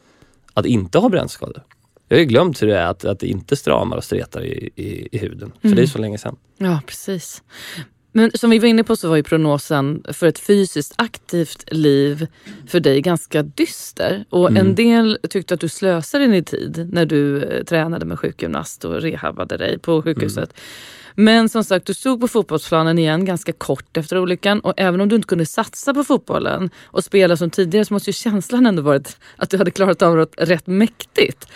[0.54, 1.64] att inte ha brännskador.
[2.08, 4.70] Jag har ju glömt hur det är att, att det inte stramar och stretar i,
[4.76, 5.52] i, i huden.
[5.62, 5.88] För det är mm.
[5.88, 6.36] så länge sedan.
[6.58, 7.42] Ja, precis.
[8.16, 12.28] Men som vi var inne på så var ju prognosen för ett fysiskt aktivt liv
[12.68, 14.26] för dig ganska dyster.
[14.30, 14.68] Och mm.
[14.68, 19.02] en del tyckte att du slösade din tid när du eh, tränade med sjukgymnast och
[19.02, 20.54] rehabade dig på sjukhuset.
[20.54, 20.64] Mm.
[21.16, 25.10] Men som sagt, du stod på fotbollsplanen igen ganska kort efter olyckan och även om
[25.10, 28.82] du inte kunde satsa på fotbollen och spela som tidigare så måste ju känslan ändå
[28.82, 31.48] varit att du hade klarat av det rätt mäktigt.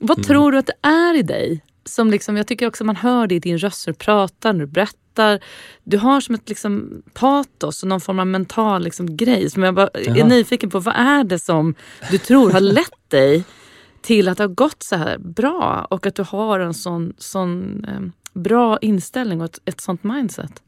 [0.00, 0.24] Vad mm.
[0.24, 1.62] tror du att det är i dig?
[1.88, 4.60] Som liksom, jag tycker också man hör det i din röst när du pratar, när
[4.60, 5.40] du berättar.
[5.84, 9.74] Du har som ett liksom patos och någon form av mental liksom grej som jag
[9.74, 10.78] bara är nyfiken på.
[10.78, 11.74] Vad är det som
[12.10, 13.44] du tror har lett dig
[14.02, 17.84] till att det har gått så här bra och att du har en sån, sån
[17.84, 18.00] eh,
[18.40, 20.62] bra inställning och ett, ett sånt mindset?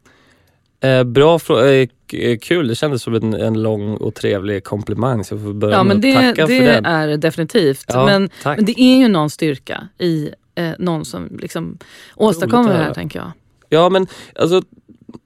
[0.80, 2.68] Eh, bra fråga, eh, eh, kul.
[2.68, 5.96] Det kändes som en, en, lång och trevlig komplimang så jag får börja ja, med
[5.96, 6.82] men det, att tacka det för den.
[6.82, 7.84] Det är definitivt.
[7.88, 11.78] Ja, men, men, det är ju någon styrka i eh, någon som liksom
[12.16, 13.32] åstadkommer det här tänker jag.
[13.68, 14.62] Ja men alltså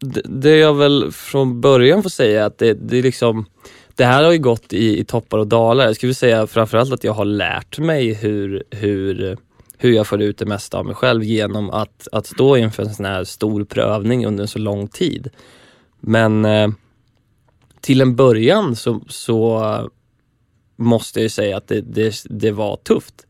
[0.01, 3.47] det, det jag väl från början får säga att det, det är liksom
[3.95, 5.85] det här har ju gått i, i toppar och dalar.
[5.85, 9.37] Jag skulle säga framförallt att jag har lärt mig hur, hur,
[9.79, 12.95] hur jag får ut det mesta av mig själv genom att, att stå inför en
[12.95, 15.29] sån här stor prövning under en så lång tid.
[16.01, 16.68] Men eh,
[17.81, 19.90] till en början så, så
[20.77, 23.27] måste jag säga att det, det, det var tufft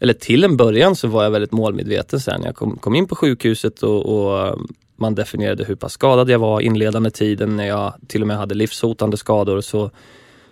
[0.00, 2.42] eller till en början så var jag väldigt målmedveten sen.
[2.44, 4.54] Jag kom, kom in på sjukhuset och, och, eh,
[4.96, 8.54] man definierade hur pass skadad jag var inledande tiden när jag till och med hade
[8.54, 9.60] livshotande skador.
[9.60, 9.90] Så,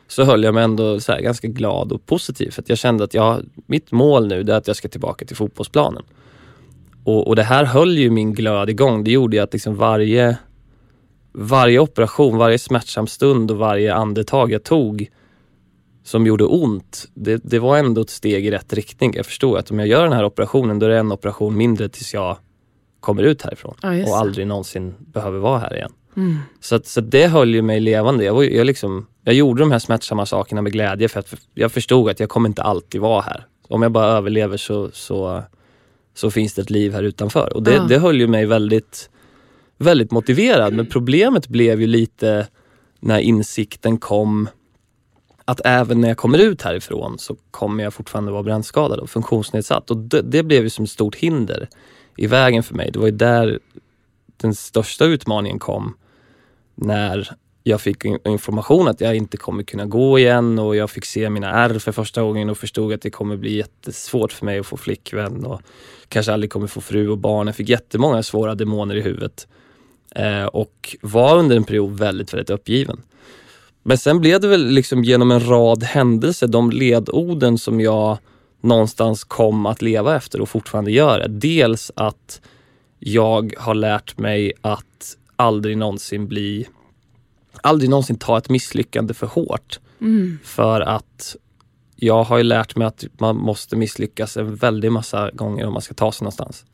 [0.08, 3.14] så höll jag mig ändå så ganska glad och positiv för att jag kände att
[3.14, 6.02] jag, mitt mål nu är att jag ska tillbaka till fotbollsplanen.
[7.04, 9.04] Och, och det här höll ju min glöd igång.
[9.04, 10.38] Det gjorde ju att liksom varje,
[11.32, 15.08] varje operation, varje smärtsam stund och varje andetag jag tog
[16.04, 19.12] som gjorde ont, det, det, var ändå ett steg i rätt riktning.
[19.16, 21.88] Jag förstod att om jag gör den här operationen, då är det en operation mindre
[21.88, 22.36] tills jag
[23.00, 25.92] kommer ut härifrån ja, och aldrig någonsin behöver vara här igen.
[26.16, 26.38] Mm.
[26.60, 28.24] Så, så det höll ju mig levande.
[28.24, 31.72] Jag, var, jag, liksom, jag gjorde de här smärtsamma sakerna med glädje för att jag
[31.72, 33.46] förstod att jag kommer inte alltid vara här.
[33.68, 35.42] Om jag bara överlever så, så,
[36.14, 37.56] så finns det ett liv här utanför.
[37.56, 37.82] Och det, ja.
[37.82, 39.10] det höll ju mig väldigt,
[39.78, 40.72] väldigt motiverad.
[40.72, 42.46] Men problemet blev ju lite
[43.00, 44.48] när insikten kom
[45.48, 49.90] att även när jag kommer ut härifrån så kommer jag fortfarande vara brännskadad och funktionsnedsatt.
[49.90, 51.68] Och det, det, blev ju som ett stort hinder
[52.16, 52.90] i vägen för mig.
[52.92, 53.58] Det var ju där
[54.36, 55.94] den största utmaningen kom.
[56.74, 57.30] När
[57.62, 61.50] jag fick information att jag inte kommer kunna gå igen och jag fick se mina
[61.50, 64.76] ärr för första gången och förstod att det kommer bli jättesvårt för mig att få
[64.76, 65.62] flickvän och
[66.08, 67.46] kanske aldrig kommer få fru och barn.
[67.46, 69.48] Jag fick jättemånga svåra demoner i huvudet
[70.14, 73.02] eh, och var under en period väldigt, väldigt uppgiven.
[73.88, 78.18] Men sen blev det väl liksom genom en rad händelser, de ledorden som jag
[78.60, 81.28] någonstans kom att leva efter och fortfarande gör det.
[81.28, 82.40] Dels att
[82.98, 86.68] jag har lärt mig att aldrig någonsin bli,
[87.62, 89.80] aldrig någonsin ta ett misslyckande för hårt.
[90.00, 90.38] Mm.
[90.44, 91.36] För att
[91.96, 95.82] jag har ju lärt mig att man måste misslyckas en väldig massa gånger om man
[95.82, 96.64] ska ta sig någonstans.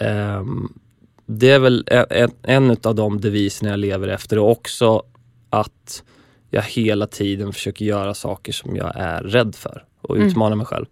[0.00, 0.78] Um,
[1.26, 5.02] det är väl en, en av de deviserna jag lever efter och också
[5.50, 6.02] att
[6.50, 9.84] jag hela tiden försöker göra saker som jag är rädd för.
[10.02, 10.28] och Mm.
[10.28, 10.86] utmana mig själv.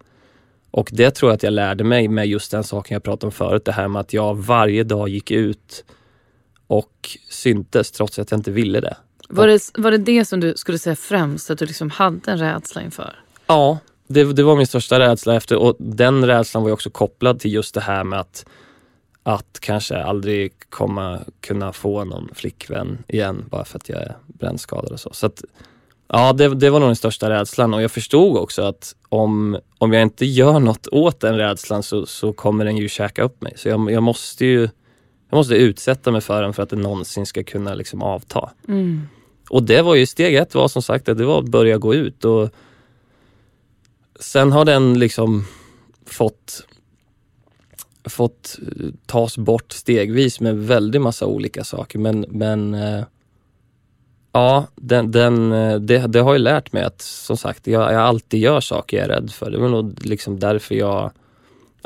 [0.71, 3.33] Och det tror jag att jag lärde mig med just den saken jag pratade om
[3.33, 3.65] förut.
[3.65, 5.85] Det här med att jag varje dag gick ut
[6.67, 8.97] och syntes trots att jag inte ville det.
[9.29, 12.39] Var det, var det det som du skulle säga främst, att du liksom hade en
[12.39, 13.19] rädsla inför?
[13.47, 17.53] Ja, det, det var min största rädsla efter och den rädslan var också kopplad till
[17.53, 18.47] just det här med att,
[19.29, 24.93] att kanske aldrig komma kunna få någon flickvän igen bara för att jag är brännskadad
[24.93, 25.11] och så.
[25.13, 25.45] så att,
[26.09, 29.93] ja, det, det var nog den största rädslan och jag förstod också att om, om
[29.93, 33.53] jag inte gör något åt den rädslan så, så kommer den ju käka upp mig.
[33.57, 34.69] Så jag, jag måste ju
[35.31, 38.51] jag måste utsätta mig för den för att det någonsin ska kunna liksom avta.
[38.69, 39.09] Mm.
[39.51, 41.95] Och det var ju steg ett var som sagt att det var att börja gå
[41.95, 42.51] ut och
[44.21, 45.45] sen har den liksom
[46.07, 46.68] fått
[48.09, 53.05] fått eh, tas bort stegvis med väldigt massa olika saker men, men eh,
[54.33, 58.01] ja, den, den, eh, det, det har ju lärt mig att som sagt jag, jag
[58.01, 59.51] alltid gör saker jag är rädd för.
[59.51, 61.11] Det var nog liksom därför jag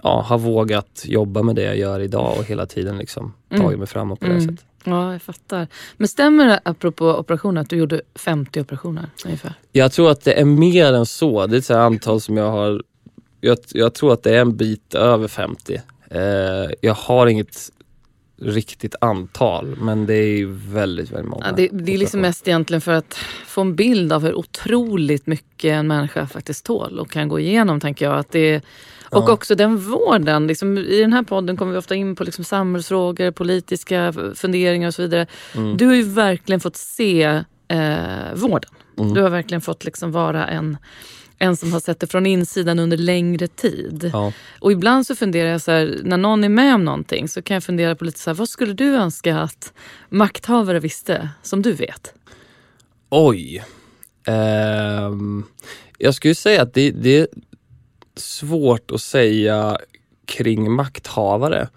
[0.02, 3.62] ja, har vågat jobba med det jag gör idag och hela tiden liksom Mm.
[3.64, 4.46] tagit mig framåt på det Mm.
[4.46, 4.64] sättet.
[4.84, 5.66] Ja, jag fattar.
[5.96, 9.54] Men stämmer det, apropå operationer, att du gjorde 50 operationer ungefär?
[9.72, 11.46] Jag tror att det är mer än så.
[11.46, 12.82] Det är ett antal som jag har...
[13.40, 15.80] Jag, jag tror att det är en bit över 50.
[16.14, 17.70] Eh, jag har inget
[18.42, 21.46] riktigt antal men det är väldigt, väldigt många.
[21.46, 23.14] Ja, det, det är liksom mest egentligen för att
[23.46, 27.80] få en bild av hur otroligt mycket en människa faktiskt tål och kan gå igenom
[27.80, 28.18] tänker jag.
[28.18, 28.56] Att det,
[29.10, 29.32] och Ja.
[29.32, 30.46] också den vården.
[30.46, 34.94] Liksom, I den här podden kommer vi ofta in på liksom samhällsfrågor, politiska funderingar och
[34.94, 35.26] så vidare.
[35.54, 35.76] Mm.
[35.76, 37.22] Du har ju verkligen fått se
[37.68, 38.70] eh, vården.
[38.98, 39.14] Mm.
[39.14, 40.76] Du har verkligen fått liksom vara en,
[41.42, 44.10] en som har sett det från insidan under längre tid.
[44.12, 44.32] Ja.
[44.60, 47.54] Och ibland så funderar jag så här, när någon är med om någonting så kan
[47.54, 49.72] jag fundera på lite så här, vad skulle du önska att
[50.08, 52.14] makthavare visste som du vet?
[53.10, 53.64] Oj.
[54.26, 55.44] Ehm,
[55.98, 57.26] jag skulle säga att det, det är
[58.16, 59.78] svårt att säga
[60.24, 61.68] kring makthavare.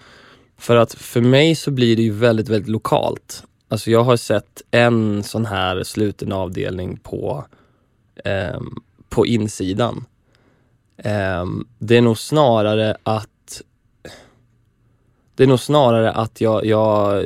[0.57, 3.43] För att för mig så blir det ju väldigt, väldigt lokalt.
[3.67, 7.45] Alltså jag har sett en sån här sluten avdelning på,
[8.25, 8.75] ehm,
[9.15, 10.05] på insidan.
[10.97, 13.61] Ehm, det är nog snarare att
[15.35, 17.23] det är nog snarare att jag, jag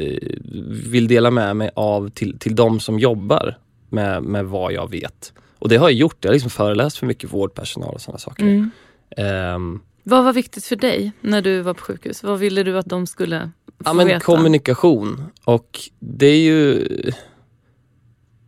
[0.90, 3.58] vill dela med mig av till, till de som jobbar
[3.90, 5.34] med, med vad jag vet.
[5.60, 6.18] Och det har jag gjort.
[6.20, 8.44] Jag har liksom föreläst för mycket vårdpersonal och sådana saker.
[8.44, 8.72] Mm.
[9.18, 12.24] Ehm, Vad var viktigt för dig när du var på sjukhus?
[12.24, 14.20] Vad ville du att de skulle få ja, men veta?
[14.20, 15.24] kommunikation.
[15.44, 16.88] Och det är ju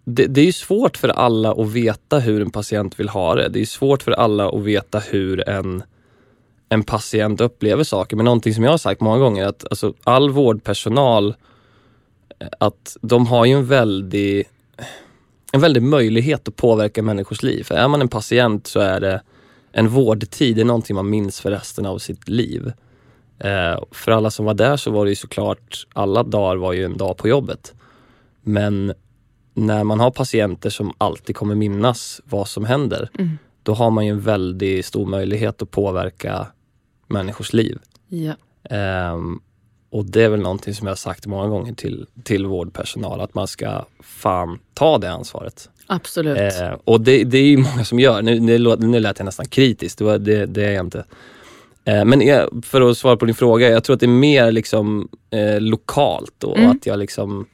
[0.04, 3.50] det, det är ju svårt för alla att veta hur en patient vill ha det.
[3.50, 5.84] Det är ju svårt för alla att veta hur en,
[6.70, 8.16] en patient upplever saker.
[8.16, 11.36] Men någonting som jag har sagt många gånger är att alltså, all vårdpersonal
[12.40, 14.48] eh, att de har ju en väldig,
[15.52, 17.64] en väldig möjlighet att påverka människors liv.
[17.64, 19.22] För är man en patient så är det
[19.72, 22.72] en vårdtid, det är någonting man minns för resten av sitt liv.
[23.40, 26.86] Eh, för alla som var där så var det ju såklart, alla dagar var ju
[26.86, 27.74] en dag på jobbet.
[28.42, 28.94] Men
[29.54, 33.38] när man har patienter som alltid kommer minnas vad som händer, Mm.
[33.64, 36.48] då har man ju en väldigt stor möjlighet att påverka
[37.08, 37.78] människors liv.
[38.08, 38.34] Ja.
[38.76, 39.40] Ehm,
[39.90, 43.34] och det är väl någonting som jag har sagt många gånger till, till vårdpersonal, att
[43.34, 45.70] man ska fan ta det ansvaret.
[45.88, 46.38] Absolut.
[46.38, 48.22] Eh, och det, det är ju många som gör.
[48.22, 51.06] Nu, nu, nu lät jag nästan kritisk, det, var, det, det är jag inte.
[51.86, 54.52] Eh, men jag, för att svara på din fråga, jag tror att det är mer
[54.52, 56.72] liksom eh, lokalt och Mm.
[56.72, 57.46] att jag liksom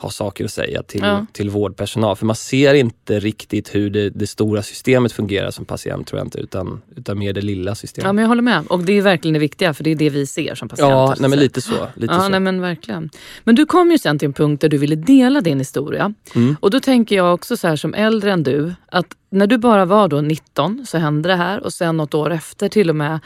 [0.00, 1.26] har saker att säga till, Ja.
[1.32, 2.16] till vårdpersonal.
[2.16, 6.26] För man ser inte riktigt hur det, det stora systemet fungerar som patient tror jag
[6.26, 8.06] inte, utan, utan mer det lilla systemet.
[8.06, 8.66] Ja, men jag håller med.
[8.66, 10.94] Och det är verkligen det viktiga, för det är det vi ser som patienter.
[10.94, 11.86] Ja, nej, men lite så.
[11.94, 12.28] Lite ja, så.
[12.28, 13.10] Nej, men verkligen.
[13.44, 16.14] Men du kom ju sen till en punkt där du ville dela din historia.
[16.34, 16.56] Mm.
[16.60, 19.84] Och då tänker jag också så här som äldre än du, att när du bara
[19.84, 23.20] var då 19 så hände det här och sen något år efter till och med,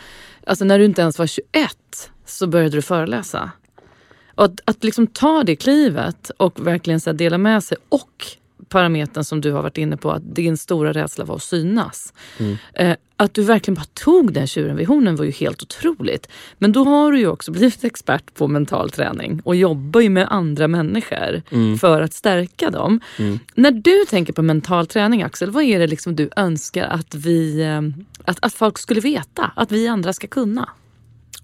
[0.47, 1.45] alltså när du inte ens var 21
[2.27, 3.51] så började du föreläsa.
[4.35, 8.27] Och att, att liksom ta det klivet och verkligen så dela med sig och
[8.69, 12.13] parametern som du har varit inne på, att din stora rädsla var att synas.
[12.39, 12.57] Mm.
[12.75, 16.29] Eh, att du verkligen bara tog den tjuren vid hornen var ju helt otroligt.
[16.59, 20.27] Men då har du ju också blivit expert på mental träning och jobbar ju med
[20.31, 21.79] andra människor Mm.
[21.79, 23.01] för att stärka dem.
[23.19, 23.39] Mm.
[23.55, 27.61] När du tänker på mental träning Axel, vad är det liksom du önskar att, vi,
[27.63, 27.81] eh,
[28.25, 29.53] att, att folk skulle veta?
[29.57, 30.69] Att vi andra ska kunna?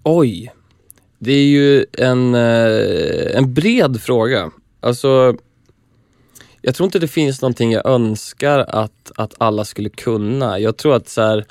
[0.03, 0.51] Oj.
[1.23, 4.51] Det är ju en, eh, en bred fråga.
[4.79, 5.35] Alltså,
[6.61, 10.59] jag tror inte det finns någonting jag önskar att, att alla skulle kunna.
[10.59, 11.45] Jag tror att så här,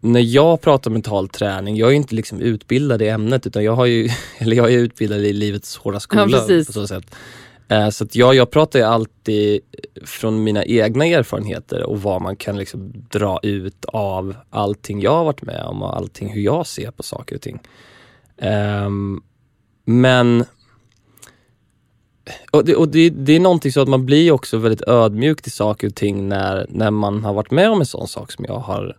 [0.00, 3.86] när jag pratar mental träning, jag är inte liksom utbildad i ämnet utan jag har
[3.86, 4.08] ju,
[4.38, 7.14] eller jag är utbildad i livets hårda skola Ja, på så sätt.
[7.68, 9.60] Eh, så att ja, jag pratar ju alltid
[10.04, 15.24] från mina egna erfarenheter och vad man kan liksom dra ut av allting jag har
[15.24, 17.60] varit med om och allting hur jag ser på saker och ting.
[18.42, 19.22] Um,
[19.84, 20.44] men
[22.50, 25.52] och, det, och det, det, är någonting så att man blir också väldigt ödmjuk till
[25.52, 28.58] saker och ting när, när man har varit med om en sån sak som jag
[28.58, 28.96] har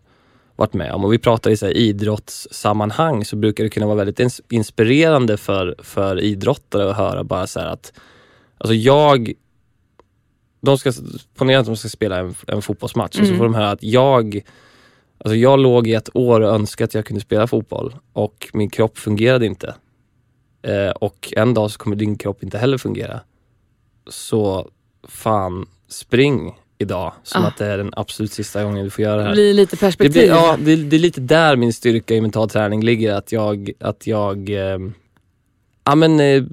[0.55, 1.05] varit med om.
[1.05, 5.75] Och vi pratar i så här idrottssammanhang så brukar det kunna vara väldigt inspirerande för,
[5.79, 7.93] för idrottare att höra bara så att
[8.57, 9.33] Alltså jag
[10.61, 10.91] de ska,
[11.35, 13.23] ponera att de ska spela en, en fotbollsmatch mm.
[13.23, 13.37] och så mm.
[13.37, 14.41] får de höra att jag
[15.19, 18.69] Alltså jag låg i ett år och önskade att jag kunde spela fotboll och min
[18.69, 19.75] kropp fungerade inte.
[20.61, 23.19] Eh, och en dag så kommer din kropp inte heller fungera.
[24.07, 24.69] Så
[25.07, 27.47] fan, spring idag som ah.
[27.47, 29.29] att det är den absolut sista gången du får göra det här.
[29.29, 30.13] Det blir lite perspektiv.
[30.13, 33.13] Det blir, ja, det, det, är lite där min styrka i mental träning ligger.
[33.13, 34.79] Att jag, att jag eh,
[35.83, 36.43] ja, men, eh,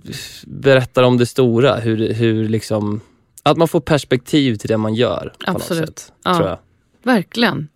[0.47, 1.77] berättar om det stora.
[1.77, 3.01] Hur, hur liksom,
[3.43, 5.33] att man får perspektiv till det man gör.
[5.47, 5.99] Absolut.
[5.99, 6.37] Sätt, ja.
[6.37, 6.59] tror jag.
[7.03, 7.69] Verkligen.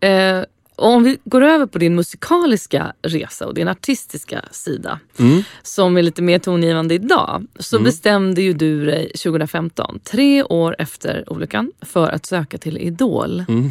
[0.00, 0.44] Eh,
[0.80, 5.42] om vi går över på din musikaliska resa och din artistiska sida mm.
[5.62, 7.46] som är lite mer tongivande idag.
[7.58, 7.84] Så mm.
[7.84, 13.44] bestämde ju du dig 2015, tre år efter olyckan, för att söka till Idol.
[13.48, 13.70] Mm.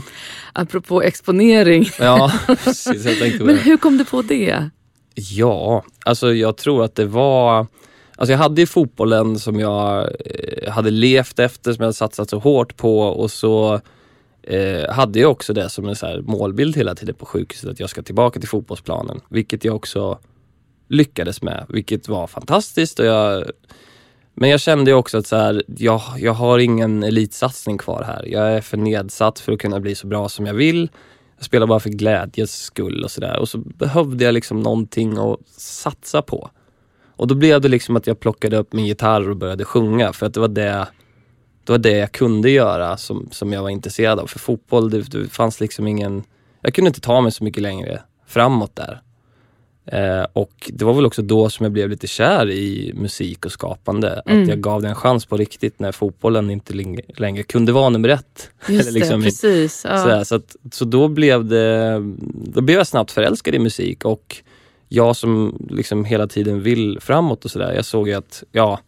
[0.54, 1.90] Apropå exponering.
[2.00, 2.32] Ja,
[2.64, 4.70] precis, jag tänkte Men hur kom du på det?
[5.16, 7.68] Ja, alltså jag tror att det var
[8.16, 12.40] Alltså jag hade ju fotbollen som jag eh, hade levt efter, som jag satsat så
[12.40, 13.82] hårt på och så
[14.50, 17.90] eh, hade jag också det som en så målbild hela tiden på sjukhuset, att jag
[17.90, 19.22] ska tillbaka till fotbollsplanen.
[19.30, 20.20] Vilket jag också
[20.88, 23.00] lyckades med, vilket var fantastiskt.
[23.00, 23.44] Och jag,
[24.34, 28.26] men jag kände också att så här, jag, jag har ingen elitsatsning kvar här.
[28.26, 30.90] Jag är för nedsatt för att kunna bli så bra som jag vill.
[31.38, 33.40] Jag spelar bara för glädjes skull och sådär.
[33.40, 36.50] Och så behövde jag liksom någonting att satsa på.
[37.16, 40.26] Och då blev det liksom att jag plockade upp min gitarr och började sjunga för
[40.26, 40.88] att det var det,
[41.70, 44.28] det, var det jag kunde göra som, som jag var intresserad av.
[44.28, 46.24] För fotboll, det, det fanns liksom ingen...
[46.62, 49.02] Jag kunde inte ta mig så mycket längre framåt där.
[49.92, 53.52] Eh, och det var väl också då som jag blev lite kär i musik och
[53.52, 54.22] skapande.
[54.26, 54.44] Mm.
[54.44, 56.74] Att jag gav det en chans på riktigt när fotbollen inte
[57.18, 58.52] längre kunde vara nummer ett.
[58.70, 59.86] Just liksom, det, precis.
[59.90, 59.98] Ja.
[59.98, 61.94] Sådär, så, att, så då blev det,
[62.54, 64.36] då blev jag snabbt förälskad i musik och
[64.88, 67.74] jag som liksom hela tiden vill framåt och sådär.
[67.74, 68.80] Jag såg ju att, ja,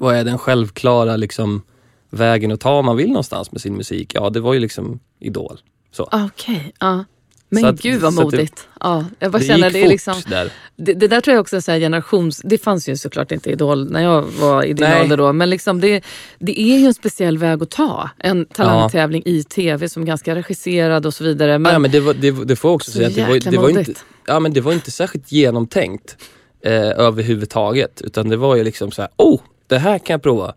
[0.00, 1.62] vad är den självklara liksom
[2.10, 4.12] vägen att ta om man vill någonstans med sin musik?
[4.14, 5.60] Ja, det var ju liksom Idol.
[5.98, 7.04] Okej, okay, ja.
[7.48, 8.56] Men att, gud vad modigt.
[8.56, 10.52] Det, ja, jag bara det känner, gick det, är liksom, där.
[10.76, 12.40] Det, det, där tror jag också är så generations...
[12.44, 15.02] Det fanns ju såklart inte Idol när jag var i din Nej.
[15.02, 15.32] ålder då.
[15.32, 16.04] Men liksom det,
[16.38, 18.10] det är ju en speciell väg att ta.
[18.18, 19.32] En talangtävling ja.
[19.32, 21.58] i tv som är ganska regisserad och så vidare.
[21.58, 23.08] Men, ja, men det, var, det, det får jag också säga.
[23.08, 23.94] Det var, det, var inte,
[24.26, 26.16] ja, men det var inte särskilt genomtänkt
[26.64, 28.00] eh, överhuvudtaget.
[28.00, 30.54] Utan det var ju liksom så här, oh, det här kan jag prova.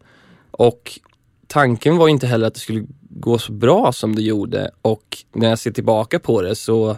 [0.52, 1.00] Och
[1.48, 5.50] tanken var inte heller att det skulle gå så bra som det gjorde och när
[5.50, 6.90] jag ser tillbaka på det så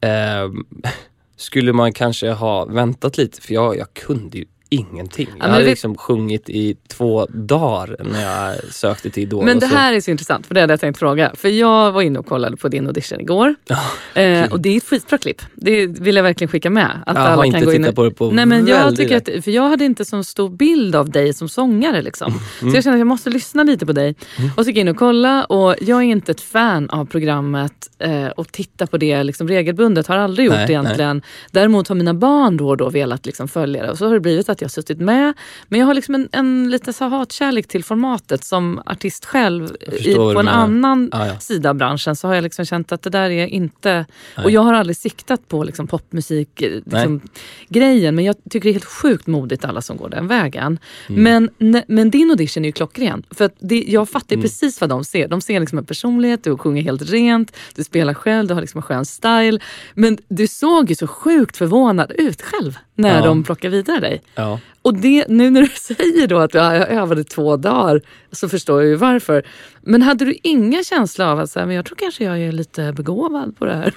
[0.00, 0.50] eh,
[1.36, 5.28] skulle man kanske ha väntat lite för jag, jag kunde ju ingenting.
[5.38, 9.44] jag hade liksom sjungit i två dagar när jag sökte till Idol.
[9.44, 11.32] Men det här är så intressant, för det hade jag tänkt fråga.
[11.34, 13.54] För jag var inne och kollade på din audition igår.
[13.70, 15.42] Oh, eh, och det är ett skitbra klipp.
[15.54, 17.02] Det vill jag verkligen skicka med.
[17.06, 17.94] Att jag alla har kan inte gå tittat in...
[17.94, 20.96] på det på Nej, men jag tycker att, För jag hade inte så stor bild
[20.96, 22.02] av dig som sångare.
[22.02, 22.32] Liksom.
[22.60, 22.70] Mm.
[22.70, 24.14] Så jag kände att jag måste lyssna lite på dig.
[24.38, 24.50] Mm.
[24.56, 27.90] Och så gick jag in och kolla och jag är inte ett fan av programmet
[27.98, 30.06] eh, och titta på det liksom regelbundet.
[30.06, 31.16] Har aldrig gjort nej, egentligen.
[31.16, 31.26] Nej.
[31.50, 33.90] Däremot har mina barn då och då velat liksom följa det.
[33.90, 35.34] Och så har det blivit att jag suttit med.
[35.68, 39.76] Men jag har liksom en, en lite så hatkärlek till formatet som artist själv.
[39.80, 41.38] I, på en annan ah, ja.
[41.38, 44.06] sida av branschen så har jag liksom känt att det där är inte...
[44.36, 44.44] Nej.
[44.44, 47.20] Och jag har aldrig siktat på liksom popmusik eh, liksom,
[47.68, 48.14] grejen.
[48.14, 50.78] Men jag tycker det är helt sjukt modigt alla som går den vägen.
[51.08, 51.50] Mm.
[51.58, 53.22] Men, men din audition är ju klockren.
[53.30, 54.42] För att det, jag fattar mm.
[54.42, 55.28] precis vad de ser.
[55.28, 58.78] De ser liksom en personlighet, du sjunger helt rent, du spelar själv, du har liksom
[58.78, 59.60] en skön style.
[59.94, 63.26] Men du såg ju så sjukt förvånad ut själv när ja.
[63.26, 64.22] de plockar vidare dig.
[64.34, 64.60] Ja.
[64.82, 68.00] Och det, nu när du säger då att jag övade två dagar
[68.32, 69.46] så förstår jag ju varför.
[69.80, 72.92] Men hade du ingen känsla av att säga, men jag tror kanske jag är lite
[72.92, 73.94] begåvad på det här?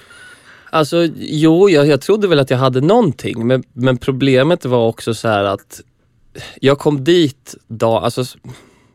[0.70, 5.14] Alltså jo, jag, jag trodde väl att jag hade någonting men, men problemet var också
[5.14, 5.80] så att
[6.60, 8.24] jag kom dit dag, alltså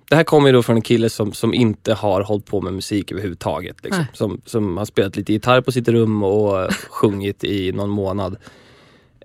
[0.09, 2.73] det här kommer ju då från en kille som, som inte har hållit på med
[2.73, 3.83] musik överhuvudtaget.
[3.83, 4.05] Liksom.
[4.13, 8.37] Som, som har spelat lite gitarr på sitt rum och sjungit i någon månad.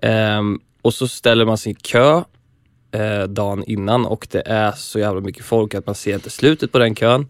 [0.01, 2.23] Um, och så ställer man sig i kö
[2.91, 6.71] eh, dagen innan och det är så jävla mycket folk att man ser inte slutet
[6.71, 7.27] på den kön.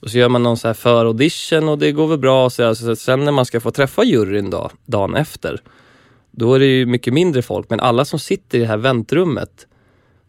[0.00, 2.50] Och så gör man någon så här föraudition och det går väl bra.
[2.50, 5.60] Så alltså, sen när man ska få träffa juryn då, dagen efter,
[6.30, 7.70] då är det ju mycket mindre folk.
[7.70, 9.66] Men alla som sitter i det här väntrummet,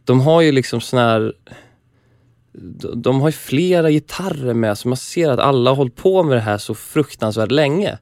[0.04, 1.34] de har ju liksom sån här
[2.58, 6.24] de de har ju flera gitarrer med så man ser att alla har hållit på
[6.24, 7.98] med det här så fruktansvärt länge.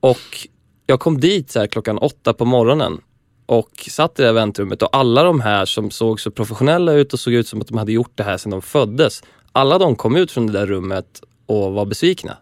[0.00, 0.48] Och
[0.86, 3.00] jag kom dit så här klockan åtta på morgonen
[3.46, 7.12] och satt i det här väntrummet och alla de här som såg så professionella ut
[7.12, 9.22] och såg ut som att de hade gjort det här sedan de föddes.
[9.52, 12.36] Alla de kom ut från det där rummet och var besvikna.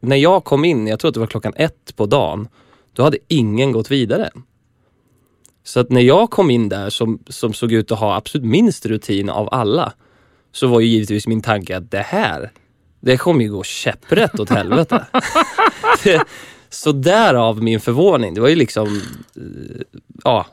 [0.00, 2.48] När jag kom in, jag tror att det var klockan ett på dagen,
[2.92, 4.42] då hade ingen gått vidare än.
[5.64, 8.86] Så att när jag kom in där som, som såg ut att ha absolut minst
[8.86, 9.92] rutin av alla,
[10.52, 12.52] så var ju givetvis min tanke att det här,
[13.00, 15.06] det kommer ju gå käpprätt åt helvete.
[16.04, 16.24] det,
[16.70, 18.34] så därav min förvåning.
[18.34, 18.86] Det var ju liksom,
[19.36, 19.82] eh,
[20.24, 20.46] ja,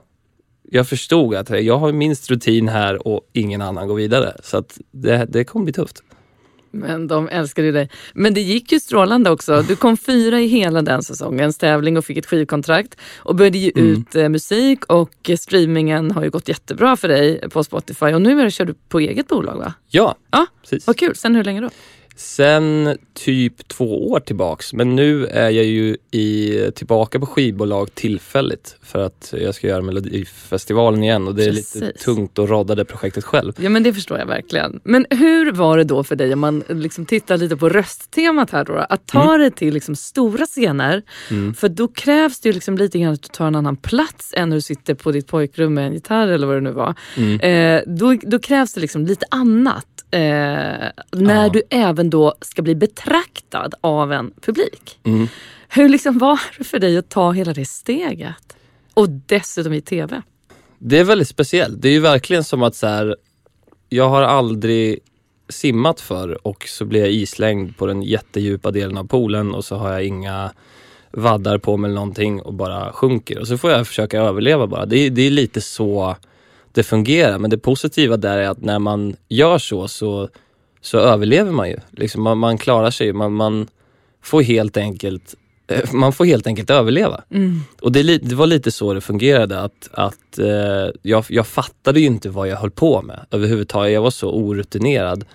[0.72, 4.34] jag förstod att jag har minst rutin här och ingen annan går vidare.
[4.44, 6.04] Så att det, det kommer bli tufft.
[6.76, 7.90] Men de älskade ju dig.
[8.14, 9.62] Men det gick ju strålande också.
[9.62, 13.72] Du kom fyra i hela den säsongens tävling och fick ett skivkontrakt och började ge
[13.76, 13.92] Mm.
[13.92, 18.40] ut eh, musik och streamingen har ju gått jättebra för dig på Spotify och nu
[18.40, 19.74] är det, kör du på eget bolag va?
[19.90, 20.88] Ja, Ja, precis.
[20.88, 21.16] vad kul.
[21.16, 21.70] Sen hur länge då?
[22.16, 24.74] Sen typ två år tillbaks.
[24.74, 29.82] Men nu är jag ju i, tillbaka på skivbolag tillfälligt för att jag ska göra
[29.82, 33.54] Melodifestivalen igen och det är lite tungt att rodda det projektet själv.
[33.60, 34.80] Ja men det förstår jag verkligen.
[34.84, 38.66] Men hur var det då för dig om man liksom tittar lite på rösttemat här
[38.66, 41.02] då, att ta dig till liksom stora scener.
[41.32, 41.54] Mm.
[41.54, 44.50] För då krävs det ju liksom lite grann att du tar en annan plats än
[44.50, 46.96] när du sitter på ditt pojkrum med en gitarr eller vad det nu var.
[47.18, 47.40] Mm.
[47.40, 49.86] Eh, då, då krävs det liksom lite annat.
[50.12, 50.94] Eh, när
[51.44, 51.50] Ja.
[51.54, 55.00] du även då ska bli betraktad av en publik.
[55.04, 55.28] Mm.
[55.70, 58.56] Hur liksom var det för dig att ta hela det steget?
[58.94, 60.22] Och dessutom i TV.
[60.80, 61.82] Det är väldigt speciellt.
[61.82, 63.16] Det är ju verkligen som att så här,
[63.90, 65.00] jag har aldrig
[65.50, 69.76] simmat för och så blir jag islängd på den jättedjupa delen av poolen och så
[69.76, 70.52] har jag inga
[71.12, 73.40] vaddar på mig eller någonting och bara sjunker.
[73.40, 74.86] Och så får jag försöka överleva bara.
[74.86, 76.16] Det är, det är lite så
[76.72, 77.40] det fungerar.
[77.40, 80.30] Men det positiva där är att när man gör så så,
[80.84, 81.78] så överlever man ju.
[81.92, 83.14] Liksom man, man klarar sig.
[83.14, 83.68] Man, man
[84.22, 85.36] får helt enkelt
[85.68, 87.24] eh, man får helt enkelt överleva.
[87.82, 92.06] Och det, det var lite så det fungerade att, att eh, jag, jag fattade ju
[92.06, 93.94] inte vad jag höll på med överhuvudtaget.
[93.94, 95.26] Jag var så orutinerad.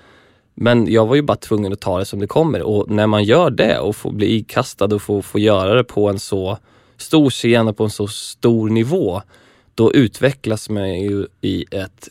[0.54, 3.24] Men jag var ju bara tvungen att ta det som det kommer och när man
[3.24, 6.58] gör det och får bli ikastad och får, får göra det på en så
[6.96, 9.22] stor scen och på en så stor nivå,
[9.74, 12.08] då utvecklas man ju i ett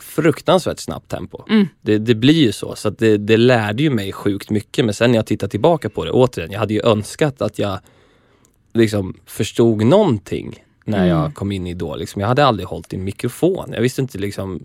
[0.00, 1.44] fruktansvärt snabbt tempo.
[1.48, 1.66] Mm.
[1.82, 4.84] Det, det blir ju så, så det, det lärde ju mig sjukt mycket.
[4.84, 7.78] Men sen när jag tittar tillbaka på det, återigen, jag hade ju önskat att jag
[8.74, 11.08] liksom förstod någonting när Mm.
[11.08, 11.98] jag kom in i Idol.
[11.98, 13.70] Liksom, jag hade aldrig hållit i en mikrofon.
[13.72, 14.60] Jag visste inte liksom...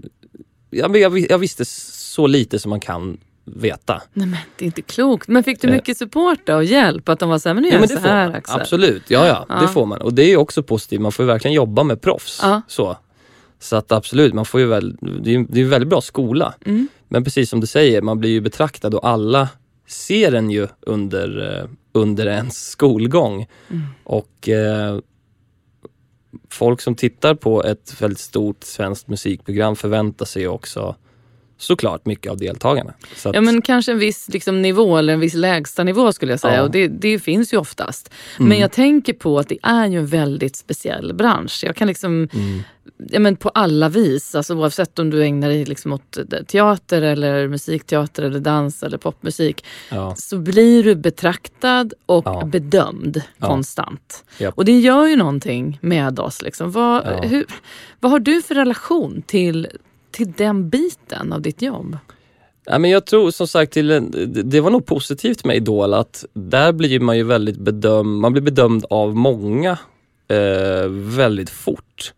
[0.69, 4.01] Jag, jag, jag visste så lite som man kan veta.
[4.13, 5.27] Nej men det är inte klokt.
[5.27, 5.73] Men fick du Eh.
[5.73, 7.09] mycket support då och hjälp?
[7.09, 8.29] Att de var såhär, men nu gör Ja, men det så här.
[8.33, 8.61] Axel.
[8.61, 9.55] Absolut, ja, ja Ja.
[9.61, 10.01] det får man.
[10.01, 12.39] Och det är ju också positivt, man får ju verkligen jobba med proffs.
[12.43, 12.61] Ja.
[12.67, 12.97] Så.
[13.59, 16.53] Så att absolut, man får ju väl, det är det är en väldigt bra skola.
[16.65, 16.87] Mm.
[17.07, 19.49] Men precis som du säger, man blir ju betraktad och alla
[19.87, 23.47] ser en ju under, eh, under ens skolgång.
[23.69, 23.83] Mm.
[24.03, 24.99] Och eh,
[26.49, 30.95] folk som tittar på ett väldigt stort svenskt musikprogram förväntar sig också
[31.59, 32.93] såklart mycket av deltagarna.
[33.25, 36.39] Att, Ja men kanske en viss liksom, nivå eller en viss lägsta nivå skulle jag
[36.39, 36.55] säga.
[36.55, 36.61] Ja.
[36.61, 38.11] Och det, det finns ju oftast.
[38.39, 38.49] Mm.
[38.49, 41.63] Men jag tänker på att det är ju en väldigt speciell bransch.
[41.63, 42.59] Jag kan liksom, Mm.
[43.09, 47.01] ja, men på alla vis, alltså, oavsett om du ägnar dig liksom åt eh, teater
[47.01, 49.65] eller musikteater eller dans eller popmusik.
[49.89, 50.15] ja.
[50.17, 52.45] Så blir du betraktad och Ja.
[52.45, 54.23] bedömd konstant.
[54.37, 54.57] Japp.
[54.57, 56.41] Och det gör ju någonting med oss.
[56.41, 56.71] Liksom.
[56.71, 57.45] Vad, hur,
[57.99, 59.67] vad har du för relation till,
[60.11, 61.97] till den biten av ditt jobb?
[62.65, 65.93] Ja, men jag tror som sagt, till en, det- det var nog positivt med Idol
[65.93, 69.77] att där blir man ju väldigt bedömd, man blir bedömd av många
[70.27, 72.13] eh, väldigt fort.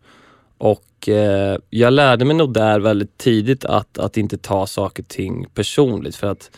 [0.58, 5.08] Och eh, jag lärde mig nog där väldigt tidigt att, att inte ta saker och
[5.08, 6.50] ting personligt för att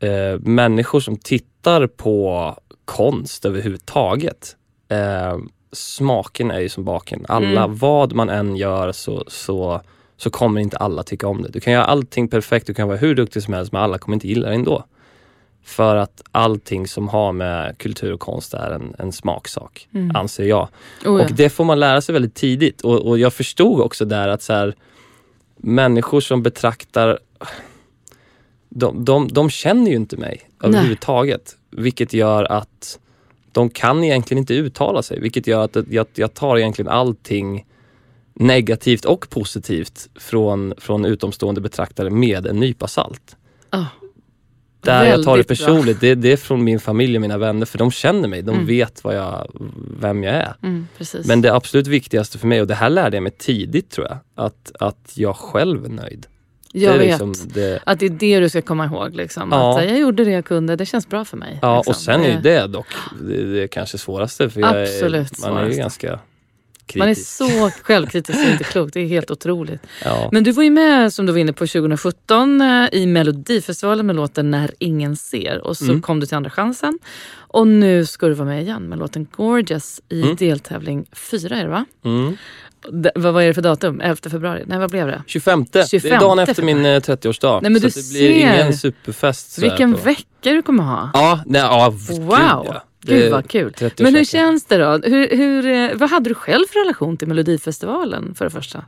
[0.00, 4.56] eh, människor som tittar på konst överhuvudtaget,
[4.88, 5.38] eh,
[5.72, 7.24] smaken är ju som baken.
[7.28, 7.76] Alla, Mm.
[7.78, 9.80] vad man än gör så, så
[10.18, 11.48] så kommer inte alla tycka om det.
[11.48, 14.16] Du kan göra allting perfekt, du kan vara hur duktig som helst men alla kommer
[14.16, 14.84] inte gilla det ändå.
[15.64, 20.16] För att allting som har med kultur och konst är en, en smaksak, Mm.
[20.16, 20.62] anser jag.
[20.62, 20.68] Oh,
[21.04, 21.10] ja.
[21.10, 22.80] Och det får man lära sig väldigt tidigt.
[22.80, 24.74] Och, och jag förstod också där att så här,
[25.56, 27.18] människor som betraktar
[28.68, 31.56] de, de, de känner ju inte mig överhuvudtaget.
[31.70, 32.98] Vilket gör att
[33.52, 35.20] de kan egentligen inte uttala sig.
[35.20, 37.64] Vilket gör att jag, jag tar egentligen allting
[38.38, 43.36] negativt och positivt från, från utomstående betraktare med en nypa salt.
[43.70, 43.84] Ah.
[44.80, 47.78] där jag tar det personligt, det, det är från min familj och mina vänner för
[47.78, 48.66] de känner mig, de Mm.
[48.66, 49.50] vet vad jag,
[50.00, 50.54] vem jag är.
[50.62, 50.86] Mm.
[51.26, 54.18] Men det absolut viktigaste för mig, och det här lärde jag mig tidigt tror jag,
[54.34, 56.26] att, att jag själv är nöjd.
[56.72, 57.06] jag det är vet.
[57.08, 59.14] liksom det, Att det är det du ska komma ihåg.
[59.14, 59.48] Liksom.
[59.52, 59.78] Ja.
[59.78, 61.58] Att jag gjorde det jag kunde, det känns bra för mig.
[61.62, 61.90] ja, liksom.
[61.90, 62.86] och sen är det dock
[63.22, 64.50] det, det kanske svåraste.
[64.50, 66.18] För Absolut är, man är ju svåraste.
[66.94, 67.36] Ganska Man är kritisk.
[67.36, 68.94] så självkritisk, det är inte klokt.
[68.94, 69.80] Det är helt otroligt.
[70.04, 70.28] Ja.
[70.32, 74.16] Men du var ju med, som du var inne på, 2017 eh, i Melodifestivalen med
[74.16, 75.60] låten När ingen ser.
[75.66, 76.02] Och så Mm.
[76.02, 76.98] kom du till Andra chansen.
[77.50, 80.36] Och nu ska du vara med igen med låten Gorgeous i Mm.
[80.36, 81.84] deltävling 4 är det va?
[82.04, 82.36] Mm.
[82.92, 84.00] D- vad, vad är det för datum?
[84.00, 84.62] 11 februari?
[84.66, 85.22] Nej, vad blev det?
[85.26, 85.64] 25.
[85.72, 87.58] Det är 25 dagen efter min eh, 30-årsdag.
[87.62, 88.54] Nej, men så du det blir ser.
[88.62, 89.58] ingen superfest.
[89.58, 91.10] Vilken vecka du kommer ha!
[91.14, 92.36] Ja, nej, ja v- gud, Wow!
[92.38, 92.82] ja.
[93.00, 93.72] Det Gud vad kul.
[93.72, 94.90] 30 Men hur känns det då?
[95.08, 98.84] Hur, hur, eh, vad hade du själv för relation till Melodifestivalen för det första?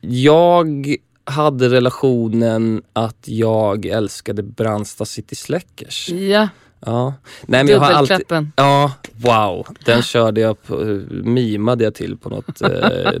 [0.00, 6.08] Jag hade relationen att jag älskade Brandsta City Släckers.
[6.08, 6.48] Ja,
[6.86, 7.14] Ja.
[7.46, 8.26] Nej, men jag har alltid.
[8.56, 9.66] Ja, wow.
[9.84, 10.76] Den körde jag på,
[11.10, 12.70] mimade jag till på något, eh,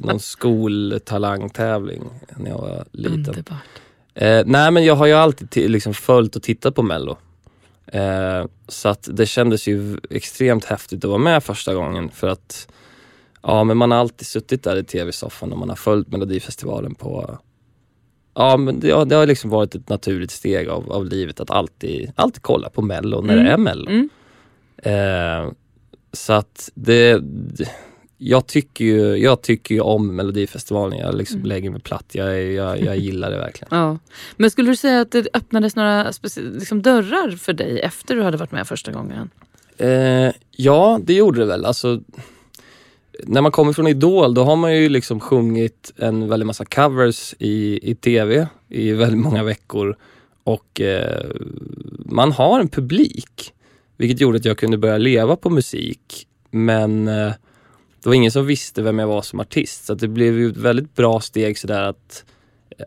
[0.00, 0.20] någon
[1.00, 2.02] skoltalangtävling
[2.36, 3.14] när jag var liten.
[3.14, 3.58] Underbart.
[4.14, 7.18] Eh, nej men jag har ju alltid ti- liksom följt och tittat på mello.
[7.92, 12.68] Eh, så att det kändes ju extremt häftigt att vara med första gången för att
[13.42, 17.38] ja men man har alltid suttit där i tv-soffan och man har följt Melodifestivalen på
[18.34, 21.50] Ja men det, har- det har liksom varit ett naturligt steg av, av livet att
[21.50, 23.44] alltid, alltid kolla på mello när Mm.
[23.46, 23.90] det är mello.
[23.90, 24.08] Mm.
[24.82, 25.52] Eh,
[26.12, 27.70] så att det, det-
[28.22, 30.98] jag tycker ju, jag tycker ju om Melodifestivalen.
[30.98, 31.48] Jag liksom Mm.
[31.48, 32.06] lägger mig platt.
[32.12, 33.68] Jag, jag, jag gillar det verkligen.
[33.78, 33.98] Ja.
[34.36, 38.36] Men skulle du säga att det öppnades några liksom dörrar för dig efter du hade
[38.36, 39.30] varit med första gången?
[39.78, 41.64] Eh, ja, det gjorde det väl.
[41.64, 42.00] Alltså,
[43.24, 47.34] när man kommer från Idol då har man ju liksom sjungit en väldig massa covers
[47.38, 49.96] i, i TV i väldigt många veckor
[50.44, 51.24] och eh,
[51.98, 53.52] man har en publik.
[53.96, 56.26] Vilket gjorde att jag kunde börja leva på musik.
[56.50, 57.32] Men eh,
[58.02, 59.84] det var ingen som visste vem jag var som artist.
[59.84, 62.24] Så det blev ju ett väldigt bra steg sådär att,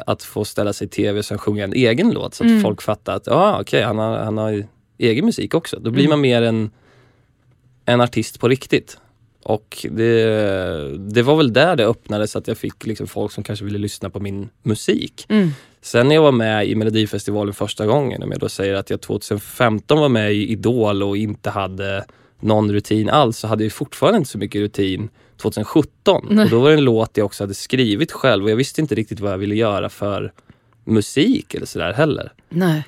[0.05, 2.33] att få ställa sig i TV och sen sjunga en egen låt.
[2.33, 2.61] Så att Mm.
[2.61, 4.63] folk fattar att ah, okej, han, har, han har
[4.97, 5.79] egen musik också.
[5.79, 6.09] Då blir Mm.
[6.09, 6.71] man mer en,
[7.85, 8.97] en artist på riktigt.
[9.43, 13.65] Och det, det var väl där det öppnades att jag fick liksom folk som kanske
[13.65, 15.25] ville lyssna på min musik.
[15.29, 15.49] Mm.
[15.81, 19.01] Sen när jag var med i Melodifestivalen första gången, om jag då säger att jag
[19.01, 22.05] 2015 var med i Idol och inte hade
[22.43, 25.09] någon rutin alls, så hade jag fortfarande inte så mycket rutin
[25.41, 26.27] 2017.
[26.29, 26.43] Nej.
[26.45, 28.95] Och då var det en låt jag också hade skrivit själv och jag visste inte
[28.95, 30.33] riktigt vad jag ville göra för
[30.85, 32.33] musik eller sådär heller.
[32.49, 32.83] Nej.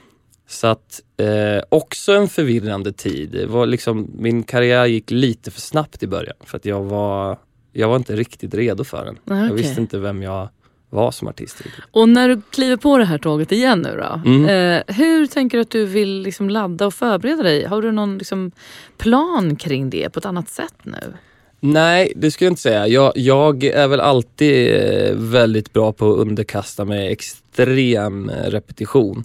[0.47, 3.29] Så att eh, också en förvirrande tid.
[3.31, 7.37] Det var liksom, min karriär gick lite för snabbt i början för att jag var,
[7.73, 9.17] jag var inte riktigt redo för den.
[9.23, 9.57] Nej, Jag okej.
[9.63, 10.49] visste inte vem jag
[10.89, 11.61] var som artist.
[11.91, 14.21] Och när du kliver på det här tåget igen nu då.
[14.29, 14.45] Mm.
[14.45, 17.65] Eh, hur tänker du att du vill liksom ladda och förbereda dig?
[17.65, 18.51] Har du någon liksom
[18.97, 21.13] plan kring det på ett annat sätt nu?
[21.59, 22.87] Nej, det skulle jag inte säga.
[22.87, 29.23] Jag, jag är väl alltid eh, väldigt bra på att underkasta mig extrem eh, repetition.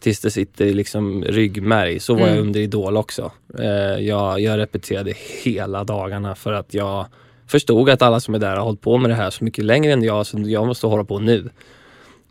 [0.00, 2.00] Tills det sitter i liksom ryggmärg.
[2.00, 2.42] Så var jag Mm.
[2.46, 3.32] under Idol också.
[3.58, 3.66] Eh,
[4.06, 7.06] jag, jag repeterade hela dagarna för att jag
[7.46, 9.92] förstod att alla som är där har hållit på med det här så mycket längre
[9.92, 11.50] än jag, så jag måste hålla på nu.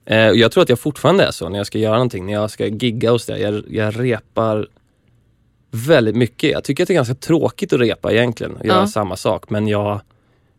[0.06, 2.34] Eh, och jag tror att jag fortfarande är så när jag ska göra någonting, när
[2.34, 3.40] jag ska gigga och sådär.
[3.40, 4.68] Jag, jag repar
[5.72, 6.52] väldigt mycket.
[6.52, 8.88] Jag tycker att det är ganska tråkigt att repa egentligen och göra Ja.
[8.88, 10.02] samma sak men jag,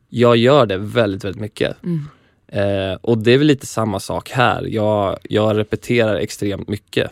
[0.09, 1.76] jag gör det väldigt, väldigt mycket.
[1.82, 2.09] Mm.
[2.48, 4.66] Eh, och det är väl lite samma sak här.
[4.68, 7.11] Jag, jag repeterar extremt mycket.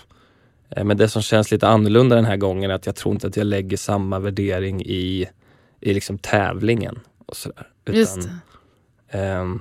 [0.71, 3.27] Eh, men det som känns lite annorlunda den här gången är att jag tror inte
[3.27, 5.27] att jag lägger samma värdering i,
[5.81, 6.99] i liksom tävlingen.
[7.31, 7.67] Och sådär.
[7.87, 8.31] Just Utan,
[9.13, 9.19] det.
[9.19, 9.61] ehm,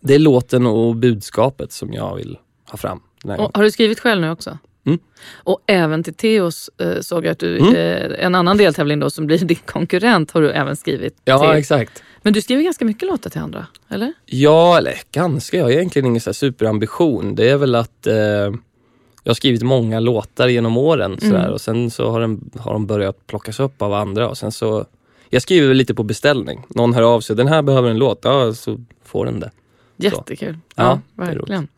[0.00, 2.38] det är låten och budskapet som jag vill
[2.70, 3.00] ha fram.
[3.54, 4.58] Har du skrivit själv nu också?
[4.86, 4.98] Mm.
[5.34, 7.74] Och även till Theos eh, såg jag att du, Mm.
[7.74, 11.58] eh, en annan deltävling då som blir din konkurrent har du även skrivit Ja, till.
[11.58, 12.02] exakt.
[12.22, 14.12] Men du skriver ganska mycket låtar till andra, eller?
[14.26, 15.56] Ja, eller ganska.
[15.56, 17.34] Jag har egentligen ingen så här superambition.
[17.34, 21.30] Det är väl att eh, jag har skrivit många låtar genom åren Mm.
[21.30, 24.52] sådär, och sen så har, den, har de börjat plockas upp av andra och sen
[24.52, 24.86] så
[25.30, 26.62] jag skriver lite på beställning.
[26.68, 29.50] Någon hör av sig, den här behöver en låt, ja så får den det.
[29.96, 30.58] Jättekul.
[30.76, 31.68] Ja, Ja, verkligen.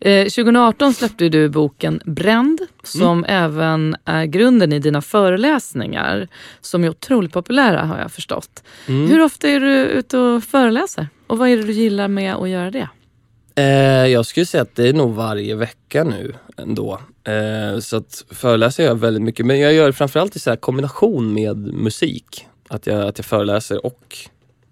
[0.00, 3.44] Eh, 2018 släppte du boken Bränd som Mm.
[3.44, 6.28] även är grunden i dina föreläsningar
[6.60, 8.62] som är otroligt populära har jag förstått.
[8.86, 9.10] Mm.
[9.10, 11.08] Hur ofta är du ute och föreläser?
[11.26, 12.88] Och vad är det du gillar med att göra det?
[13.54, 17.00] Eh, jag skulle säga att det är nog varje vecka nu ändå.
[17.24, 20.56] Eh, så att föreläser jag väldigt mycket, men jag gör det framförallt i så här
[20.56, 22.46] kombination med musik.
[22.72, 24.16] Att jag, att jag föreläser och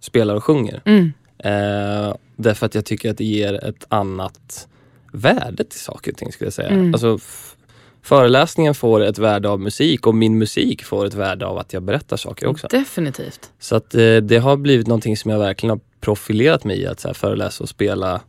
[0.00, 0.82] spelar och sjunger.
[0.84, 1.12] Mm.
[1.38, 4.68] Eh, därför att jag tycker att det ger ett annat
[5.12, 6.68] värde till saker och ting skulle jag säga.
[6.68, 6.94] Mm.
[6.94, 7.18] Alltså,
[8.02, 11.82] föreläsningen får ett värde av musik och min musik får ett värde av att jag
[11.82, 12.66] berättar saker också.
[12.66, 13.50] Definitivt.
[13.58, 17.00] Så att eh, det har blivit någonting som jag verkligen har profilerat mig i, att
[17.00, 18.20] så här, föreläsa och spela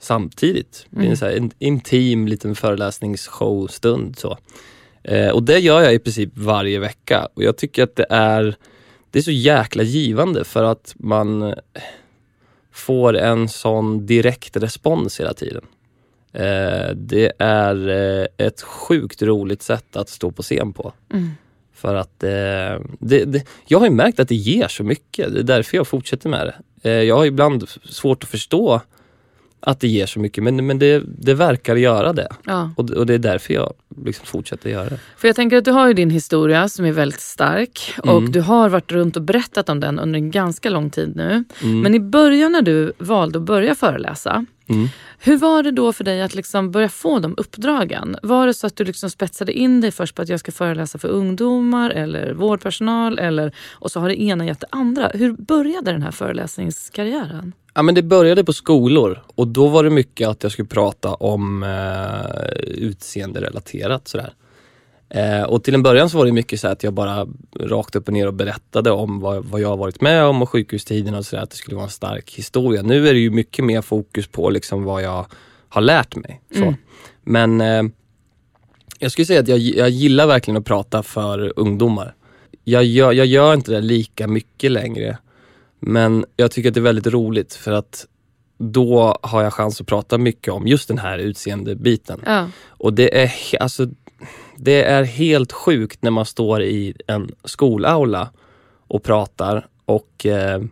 [0.00, 0.86] samtidigt.
[0.90, 4.18] Blir en, så här, en intim liten föreläsningsshowstund.
[4.18, 4.38] Så.
[5.02, 8.56] Eh, och det gör jag i princip varje vecka och jag tycker att det är,
[9.14, 11.54] det är så jäkla givande för att man eh,
[12.72, 15.64] får en sån direkt respons hela tiden.
[16.32, 20.92] Eh, det är eh, ett sjukt roligt sätt att stå på scen på.
[21.12, 21.30] Mm.
[21.74, 25.34] För att det, det, jag har ju märkt att det ger så mycket.
[25.34, 26.52] Det är därför jag fortsätter med
[26.82, 27.04] det.
[27.04, 28.80] Jag har ibland svårt att förstå
[29.66, 32.28] att det ger så mycket men, men det, det verkar göra det.
[32.46, 32.70] Ja.
[32.76, 34.98] Och, och det är därför jag liksom fortsätter göra det.
[35.16, 38.32] För jag tänker att du har ju din historia som är väldigt stark och Mm.
[38.32, 41.44] du har varit runt och berättat om den under en ganska lång tid nu.
[41.62, 41.80] Mm.
[41.80, 44.88] Men i början när du valde att börja föreläsa, Mm.
[45.18, 48.16] hur var det då för dig att liksom börja få de uppdragen?
[48.22, 50.98] Var det så att du liksom spetsade in dig först på att jag ska föreläsa
[50.98, 55.10] för ungdomar eller vårdpersonal eller, och så har det ena gett det andra.
[55.14, 57.52] Hur började den här föreläsningskarriären?
[57.74, 61.14] Ja, men det började på skolor och då var det mycket att jag skulle prata
[61.14, 64.32] om eh, utseenderelaterat sådär.
[65.14, 67.26] Eh, och till en början så var det mycket så att jag bara
[67.60, 70.50] rakt upp och ner och berättade om vad, vad jag har varit med om och
[70.50, 72.82] sjukhustiden och sådär, att det skulle vara en stark historia.
[72.82, 75.26] Nu är det ju mycket mer fokus på liksom vad jag
[75.68, 76.42] har lärt mig.
[76.52, 76.62] Så.
[76.62, 76.74] Mm.
[77.22, 77.82] Men eh,
[78.98, 82.14] jag skulle säga att jag, jag gillar verkligen att prata för ungdomar.
[82.64, 85.18] Jag gör, jag gör inte det lika mycket längre.
[85.80, 88.06] Men jag tycker att det är väldigt roligt för att
[88.58, 92.20] då har jag chans att prata mycket om just den här utseendebiten.
[92.26, 92.48] Ja.
[92.68, 93.88] Och det är, alltså,
[94.56, 98.30] det är helt sjukt när man står i en skolaula
[98.88, 100.62] och pratar och, eh,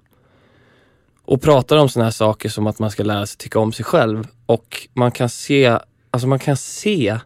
[1.24, 3.84] och pratar om sådana här saker som att man ska lära sig tycka om sig
[3.84, 4.26] själv.
[4.46, 5.78] Och man kan se,
[6.10, 7.18] alltså man kan se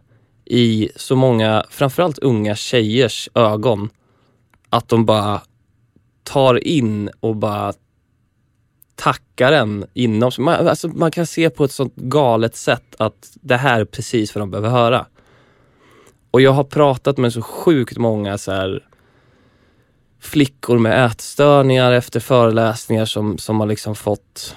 [0.45, 3.89] i så många, framförallt unga tjejers ögon,
[4.69, 5.41] att de bara
[6.23, 7.73] tar in och bara
[8.95, 10.43] tackar en inom sig.
[10.43, 14.35] Man, alltså man kan se på ett sånt galet sätt att det här är precis
[14.35, 15.05] vad de behöver höra.
[16.37, 18.87] Och jag har pratat med så sjukt många så här
[20.19, 24.55] flickor med ätstörningar efter föreläsningar som, som har liksom fått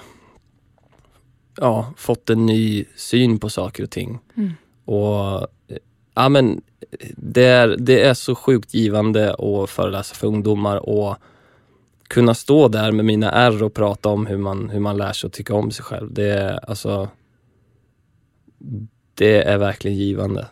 [1.57, 4.19] ja, fått en ny syn på saker och ting.
[4.37, 4.53] Mm.
[4.85, 5.47] Och
[6.15, 6.61] ja, men
[7.17, 11.15] det, är, det är så sjukt givande att föreläsa för ungdomar och
[12.07, 15.27] kunna stå där med mina R och prata om hur man, hur man lär sig
[15.27, 16.13] att tycka om sig själv.
[16.13, 17.09] Det är alltså
[19.13, 20.47] Det är verkligen givande.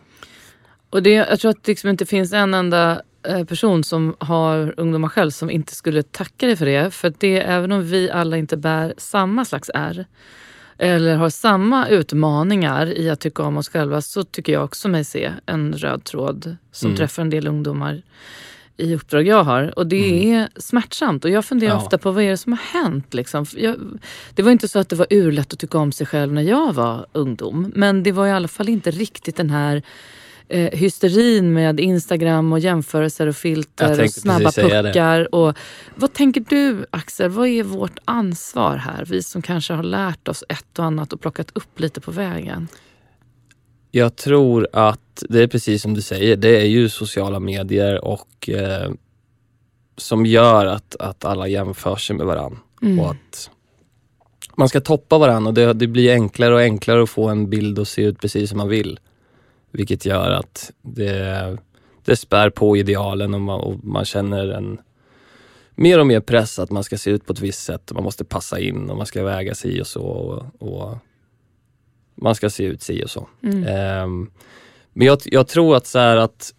[0.90, 4.74] Och det, jag tror att det liksom inte finns en enda eh, person som har
[4.76, 6.90] ungdomar själv som inte skulle tacka dig för det.
[6.94, 10.06] För det, även om vi alla inte bär samma slags R
[10.78, 15.04] eller har samma utmaningar i att tycka om oss själva så tycker jag också mig
[15.04, 16.96] se en röd tråd som Mm.
[16.96, 18.02] träffar en del ungdomar
[18.76, 19.78] i uppdrag jag har.
[19.78, 21.24] Och det är smärtsamt.
[21.24, 21.76] Och jag funderar Ja.
[21.76, 23.14] ofta på vad är det som har hänt.
[23.14, 23.46] Liksom.
[23.56, 23.76] Jag,
[24.34, 26.72] det var inte så att det var urlätt att tycka om sig själv när jag
[26.72, 27.72] var ungdom.
[27.76, 29.82] Men det var i alla fall inte riktigt den här
[30.50, 35.34] eh, hysterin med Instagram och jämförelser och filter och snabba puckar.
[35.34, 35.56] Och,
[35.94, 39.04] vad tänker du Axel, vad är vårt ansvar här?
[39.04, 42.68] Vi som kanske har lärt oss ett och annat och plockat upp lite på vägen.
[43.90, 48.48] Jag tror att det är precis som du säger, det är ju sociala medier och
[48.48, 48.90] eh,
[49.96, 52.58] som gör att, att alla jämför sig med varandra.
[52.82, 53.00] Mm.
[53.00, 53.50] Och att
[54.56, 57.78] man ska toppa varandra och det, det blir enklare och enklare att få en bild
[57.78, 58.98] och se ut precis som man vill.
[59.70, 61.58] Vilket gör att det,
[62.04, 64.80] det spär på idealen och man, och man känner en
[65.74, 68.24] mer och mer press att man ska se ut på ett visst sätt man måste
[68.24, 70.02] passa in och man ska väga sig och så.
[70.02, 70.98] Och, och
[72.14, 73.28] man ska se ut si och så.
[73.42, 73.64] Mm.
[73.64, 74.30] Ehm,
[74.92, 76.54] men jag, jag tror att så att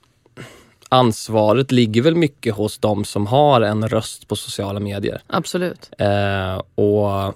[0.89, 5.22] ansvaret ligger väl mycket hos de som har en röst på sociala medier.
[5.28, 5.89] Absolut.
[5.97, 7.34] Eh, och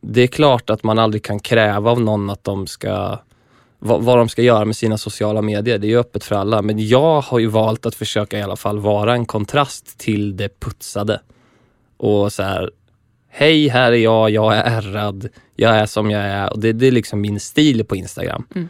[0.00, 3.18] det är klart att man aldrig kan kräva av någon att de ska
[3.84, 5.78] vad, vad de ska göra med sina sociala medier.
[5.78, 6.62] Det är ju öppet för alla.
[6.62, 10.60] Men jag har ju valt att försöka i alla fall vara en kontrast till det
[10.60, 11.20] putsade.
[11.96, 12.70] Och så här,
[13.28, 16.52] hej här är jag, jag är ärrad, jag är som jag är.
[16.52, 18.46] Och det, det är liksom min stil på Instagram.
[18.54, 18.68] Mm.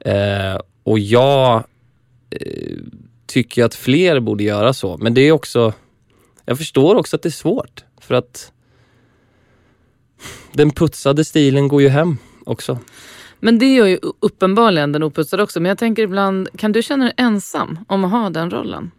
[0.00, 1.64] Eh, och jag
[2.30, 2.76] eh,
[3.26, 4.96] tycker att fler borde göra så.
[4.96, 5.72] Men det är också,
[6.44, 7.84] jag förstår också att det är svårt.
[8.00, 8.52] För att
[10.52, 12.78] den putsade stilen går ju hem också.
[13.40, 15.60] Men det gör ju uppenbarligen den oputsade också.
[15.60, 18.90] Men jag tänker ibland, kan du känna dig ensam om att ha den rollen?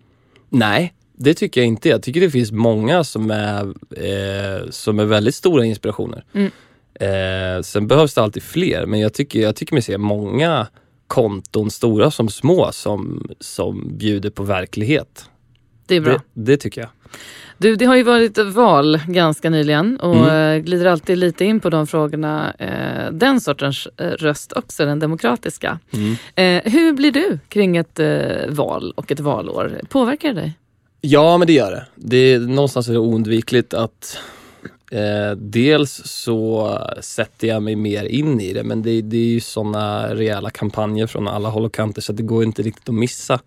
[0.50, 1.90] Nej, det tycker jag inte.
[1.90, 6.24] Jag tycker det finns många som är, eh, som är väldigt stora inspirationer.
[6.34, 6.52] Mm.
[6.94, 10.68] Eh, sen behövs det alltid fler, men jag tycker, jag tycker mig se många
[11.08, 15.26] konton, stora som små, som, som bjuder på verklighet.
[15.86, 16.14] Det är bra.
[16.14, 16.90] Det, det tycker jag.
[17.62, 20.58] Du, det har ju varit val ganska nyligen och Mm.
[20.58, 22.54] eh, glider alltid lite in på de frågorna.
[22.60, 25.80] Eh, den sortens eh, röst också, den demokratiska.
[25.94, 26.62] Mm.
[26.66, 28.00] Hur blir du kring ett
[28.50, 29.82] val och ett valår?
[29.90, 30.54] Påverkar det dig?
[31.02, 31.86] Ja, men det gör det.
[31.96, 34.18] det är, någonstans är det oundvikligt att
[34.92, 39.40] eh, dels så sätter jag mig mer in i det, men det, det är ju
[39.40, 43.40] sådana rejäla kampanjer från alla håll och kanter så det går inte riktigt att missa.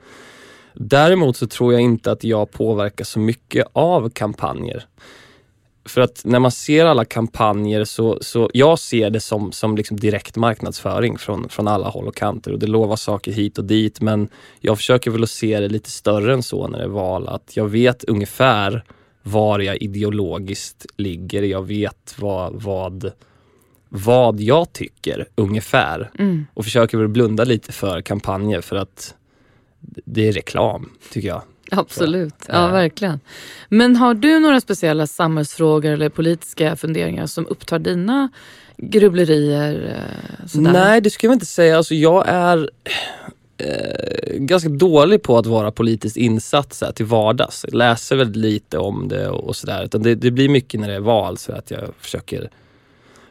[0.74, 4.86] Däremot så tror jag inte att jag påverkas så mycket av kampanjer.
[5.86, 10.00] För att när man ser alla kampanjer så, så jag ser det som, som liksom
[10.00, 14.00] direkt marknadsföring från, från alla håll och kanter och det lovar saker hit och dit
[14.00, 14.28] men
[14.60, 17.28] jag försöker väl att se det lite större än så när det är val.
[17.28, 18.84] Att jag vet ungefär
[19.22, 21.42] var jag ideologiskt ligger.
[21.42, 23.12] Jag vet vad, vad,
[23.88, 26.46] vad jag tycker ungefär Mm.
[26.54, 29.14] och försöker väl blunda lite för kampanjer för att
[30.04, 31.42] det är reklam tycker jag.
[31.70, 32.72] Absolut, ja Eh.
[32.72, 33.20] verkligen.
[33.68, 38.28] Men har du några speciella samhällsfrågor eller politiska funderingar som upptar dina
[38.76, 39.96] grubblerier?
[40.40, 40.72] eh, Sådär?
[40.72, 41.76] Nej, det skulle jag inte säga.
[41.76, 42.70] Alltså, jag är
[43.58, 47.64] eh, ganska dålig på att vara politiskt insatt så här, till vardags.
[47.68, 49.84] Jag läser väldigt lite om det och, och sådär.
[49.84, 52.50] Utan det, det blir mycket när det är val så att jag försöker,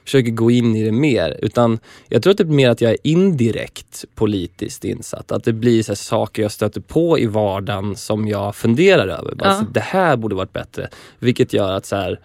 [0.04, 1.40] försöker gå in i det mer.
[1.42, 1.80] Utan
[2.10, 5.32] jag tror att det är mer att jag är indirekt politiskt insatt.
[5.32, 9.36] Att det blir så här, saker jag stöter på i vardagen som jag funderar över.
[9.36, 9.60] Bara, Ja.
[9.60, 10.90] så, det här borde varit bättre.
[11.20, 12.20] Vilket gör att så här,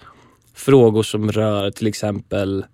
[0.54, 2.64] frågor som rör till exempel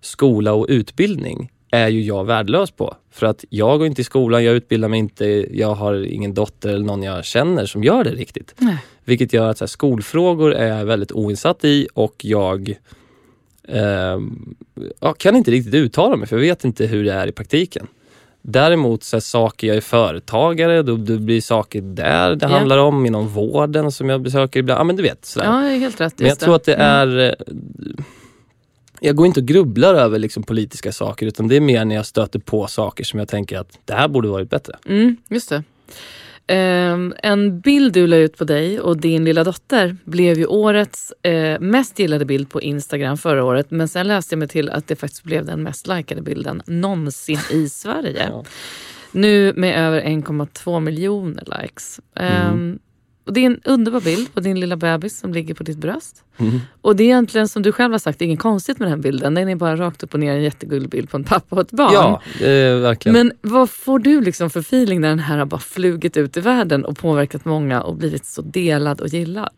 [0.00, 2.94] skola och utbildning är ju jag värdelös på.
[3.10, 6.68] För att jag går inte i skolan, jag utbildar mig inte, jag har ingen dotter
[6.68, 8.54] eller någon jag känner som gör det riktigt.
[8.58, 8.78] Nej.
[9.04, 12.74] Vilket gör att så här, skolfrågor är jag väldigt oinsatt i och jag
[13.68, 14.54] ehm,
[15.00, 17.86] ja, kan inte riktigt uttala mig för jag vet inte hur det är i praktiken.
[18.42, 22.48] Däremot så saker, jag är företagare, då, då blir saker där det Ja.
[22.58, 24.78] handlar om, inom vården som jag besöker ibland.
[24.80, 25.24] Ja men du vet.
[25.24, 25.46] Sådär.
[25.46, 26.18] Ja, det helt rätt.
[26.18, 26.86] Men jag tror att det Mm.
[27.18, 27.18] är...
[27.28, 28.04] eh,
[29.00, 32.06] Jag går inte och grubblar över liksom politiska saker utan det är mer när jag
[32.06, 34.76] stöter på saker som jag tänker att det här borde varit bättre.
[34.86, 35.62] Mm, just det.
[36.48, 41.12] Ehm, en bild du la ut på dig och din lilla dotter blev ju årets
[41.22, 43.70] eh, mest gillade bild på Instagram förra året.
[43.70, 47.40] Men sen läste jag mig till att det faktiskt blev den mest likade bilden någonsin
[47.50, 48.28] i Sverige.
[48.30, 48.44] Ja.
[49.12, 52.00] Nu med över 1,2 miljoner likes.
[52.14, 52.78] Ehm,
[53.26, 56.24] och det är en underbar bild på din lilla bebis som ligger på ditt bröst.
[56.36, 56.60] Mm.
[56.80, 58.98] Och det är egentligen som du själv har sagt, det är inget konstigt med den
[58.98, 59.34] här bilden.
[59.34, 61.70] Den är bara rakt upp och ner en jättegullig bild på en pappa och ett
[61.70, 61.92] barn.
[61.92, 63.12] Ja, eh, verkligen.
[63.12, 66.40] Men vad får du liksom för feeling när den här har bara flugit ut i
[66.40, 69.52] världen och påverkat många och blivit så delad och gillad?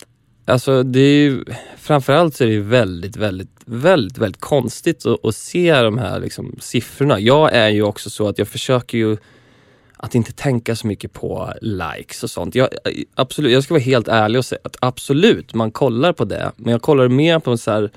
[0.45, 1.45] Alltså det är ju,
[1.79, 6.21] framförallt så är det ju väldigt, väldigt, väldigt, väldigt konstigt att, att se de här
[6.21, 7.21] liksom, siffrorna.
[7.21, 9.16] Jag är ju också så att jag försöker ju
[10.01, 12.55] att inte tänka så mycket på likes och sånt.
[12.55, 12.68] Jag,
[13.14, 16.53] absolut, jag ska vara helt ärlig och säga att absolut, man kollar på det.
[16.57, 17.88] Men jag kollar mer på en så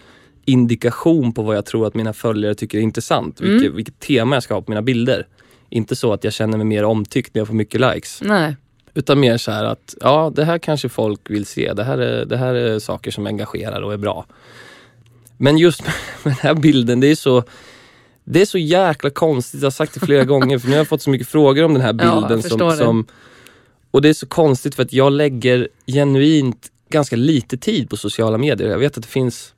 [0.45, 3.41] indikation på vad jag tror att mina följare tycker är intressant.
[3.41, 3.53] Mm.
[3.53, 5.27] Vilket, vilket tema jag ska ha på mina bilder.
[5.69, 8.21] Inte så att jag känner mig mer omtyckt när jag får mycket likes.
[8.21, 8.55] Nej.
[8.93, 11.73] Utan mer så här att, ja det här kanske folk vill se.
[11.73, 14.25] Det här är, det här är saker som engagerar och är bra.
[15.37, 15.83] Men just
[16.23, 17.43] med den här bilden, det är så
[18.23, 20.87] det är så jäkla konstigt, jag har sagt det flera gånger för nu har jag
[20.87, 22.41] fått så mycket frågor om den här Ja, bilden.
[22.41, 23.05] förstår som, som,
[23.91, 28.37] och det är så konstigt för att jag lägger genuint ganska lite tid på sociala
[28.37, 28.69] medier.
[28.69, 29.53] Jag vet att det finns,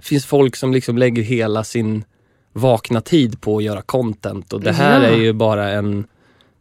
[0.00, 2.04] finns folk som liksom lägger hela sin
[2.52, 5.08] vakna tid på att göra content och det här Ja.
[5.08, 6.06] är ju bara en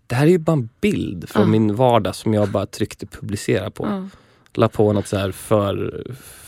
[0.07, 1.47] det här är ju bara en bild från Ja.
[1.47, 3.85] min vardag som jag bara tryckte publicera på.
[3.89, 4.07] Ja.
[4.53, 6.03] La på något så här för,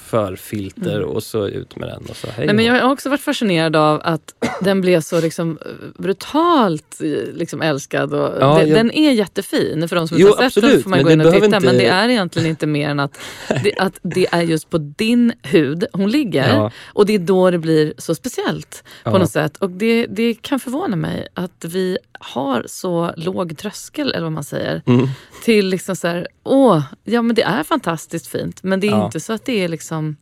[0.10, 1.10] för filter Mm.
[1.10, 3.76] och så ut med den och så hej Nej, men jag har också varit fascinerad
[3.76, 8.14] av att den blev så liksom eh, brutalt eh, liksom älskad.
[8.14, 9.89] Och Ja, det, jag- Den är jättefin.
[9.89, 11.45] För de som inte har sett den får man gå in och titta.
[11.45, 13.20] inte- Men det är egentligen inte mer än att
[13.64, 16.53] det, att det är just på din hud hon ligger.
[16.53, 16.72] Ja.
[16.93, 19.18] Och det är då det blir så speciellt på Ja.
[19.18, 19.57] något sätt.
[19.57, 24.43] Och det, det kan förvåna mig att vi har så låg tröskel, eller vad man
[24.43, 25.07] säger, Mm.
[25.43, 28.64] till liksom så här, åh, ja men det är fantastiskt fint.
[28.64, 29.06] Men det är Ja.
[29.06, 30.16] inte så att det är liksom,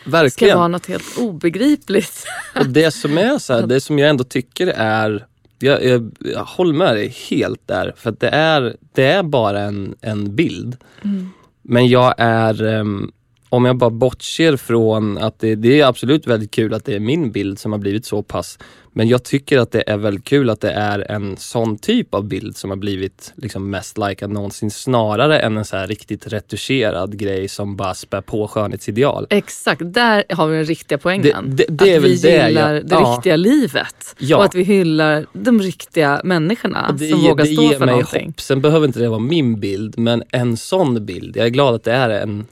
[0.00, 0.58] ska Verkligen.
[0.58, 2.24] vara något helt obegripligt.
[2.60, 5.26] Och det som är så här, det som jag ändå tycker är
[5.58, 9.60] jag, jag, jag håller med dig helt där, för att det är, det är bara
[9.60, 10.76] en, en bild.
[11.04, 11.30] Mm.
[11.62, 13.12] Men jag är, ehm,
[13.52, 17.00] om jag bara bortser från att det, det är absolut väldigt kul att det är
[17.00, 18.58] min bild som har blivit så pass.
[18.92, 22.24] Men jag tycker att det är väldigt kul att det är en sån typ av
[22.28, 27.18] bild som har blivit liksom mest likad någonsin snarare än en så här riktigt retuscherad
[27.18, 29.26] grej som bara spär på skönhetsideal.
[29.30, 31.56] Exakt, där har vi den riktiga poängen.
[31.56, 33.14] Det- det- det att vi gillar jag- det ja.
[33.16, 34.14] riktiga livet.
[34.18, 34.36] Ja.
[34.36, 37.78] Och att vi hyllar de riktiga människorna Och det, som ger- vågar det stå ger
[37.78, 38.26] för mig någonting.
[38.26, 38.40] hopp.
[38.40, 41.36] Sen behöver inte det vara min bild, men en sån bild.
[41.36, 42.46] Jag är glad att det är en,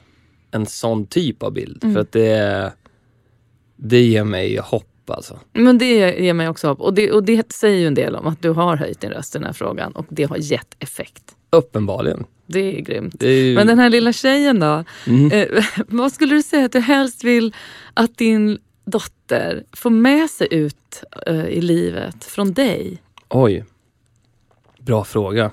[0.51, 1.83] en sån typ av bild.
[1.83, 1.93] Mm.
[1.93, 2.73] För att det,
[3.75, 5.39] det ger mig hopp alltså.
[5.53, 6.81] Men det ger mig också hopp.
[6.81, 9.35] Och det, och det säger ju en del om att du har höjt din röst
[9.35, 11.35] i den här frågan och det har gett effekt.
[11.49, 12.25] Uppenbarligen.
[12.45, 13.15] Det är grymt.
[13.19, 14.83] Det är ju, Men den här lilla tjejen då?
[15.07, 15.31] Mm.
[15.31, 17.55] Eh, vad skulle du säga att du helst vill
[17.93, 23.01] att din dotter får med sig ut eh, i livet från dig?
[23.29, 23.65] Oj.
[24.79, 25.51] Bra fråga.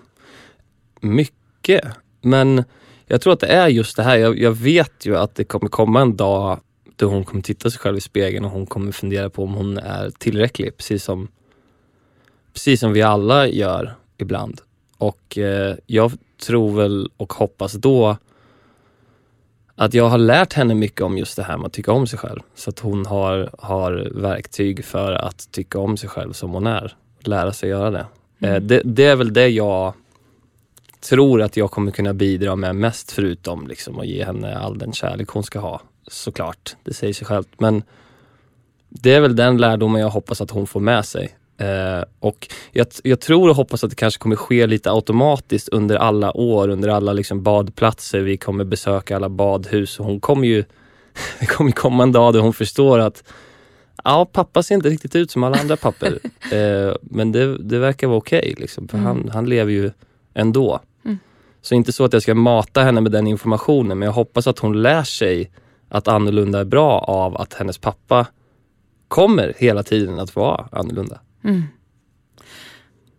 [1.01, 1.85] Mycket.
[2.21, 2.65] Men
[3.07, 4.17] jag tror att det är just det här.
[4.17, 6.61] Jag, jag vet ju att det kommer komma en dag
[6.97, 9.79] då hon kommer titta sig själv i spegeln och hon kommer fundera på om hon
[9.79, 10.77] är tillräcklig.
[10.77, 11.29] Precis som,
[12.53, 14.61] precis som vi alla gör ibland.
[14.99, 16.13] Och eh, jag
[16.47, 18.17] tror väl och hoppas då
[19.75, 22.19] att jag har lärt henne mycket om just det här med att tycka om sig
[22.19, 22.41] själv.
[22.55, 26.97] Så att hon har, har verktyg för att tycka om sig själv som hon är.
[27.21, 28.07] Lära sig göra det.
[28.41, 28.83] Eh, det.
[28.85, 29.95] Det är väl det jag
[31.09, 34.93] tror att jag kommer kunna bidra med mest förutom liksom att ge henne all den
[34.93, 35.81] kärlek hon ska ha.
[36.07, 37.49] Såklart, det säger sig självt.
[37.59, 37.83] Men
[38.89, 41.37] det är väl den lärdomen jag hoppas att hon får med sig.
[41.59, 45.97] Eh, och jag, jag tror och hoppas att det kanske kommer ske lite automatiskt under
[45.97, 48.21] alla år, under alla liksom badplatser.
[48.21, 50.65] Vi kommer besöka alla badhus och hon kommer ju,
[51.41, 53.25] det kommer komma en dag då hon förstår att
[54.05, 56.19] ja, pappa ser inte riktigt ut som alla andra papper.
[56.53, 59.07] eh, men det, det verkar vara okej, liksom, för Mm.
[59.07, 59.91] han, han lever ju
[60.35, 60.81] ändå.
[61.67, 64.59] Så inte så att jag ska mata henne med den informationen, men jag hoppas att
[64.59, 65.51] hon lär sig
[65.89, 68.27] att annorlunda är bra av att hennes pappa
[69.09, 71.21] kommer hela tiden att vara annorlunda.
[71.45, 71.63] Mm.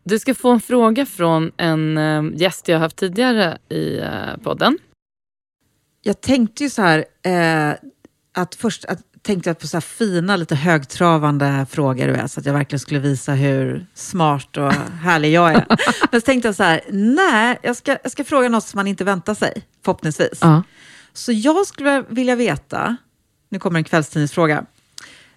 [0.03, 4.77] Du ska få en fråga från en eh, gäst jag haft tidigare i eh, podden.
[6.01, 7.75] Jag tänkte ju så här, eh,
[8.38, 12.45] att först att, tänkte jag på så här fina, lite högtravande frågor, du så att
[12.45, 15.65] jag verkligen skulle visa hur smart och härlig jag är.
[16.11, 18.88] Men så tänkte jag så här, nej, jag ska, jag ska fråga något som man
[18.88, 20.39] inte väntar sig, förhoppningsvis.
[20.41, 20.63] Ja.
[21.13, 22.97] Så jag skulle vilja veta,
[23.49, 24.65] nu kommer en kvällstidningsfråga,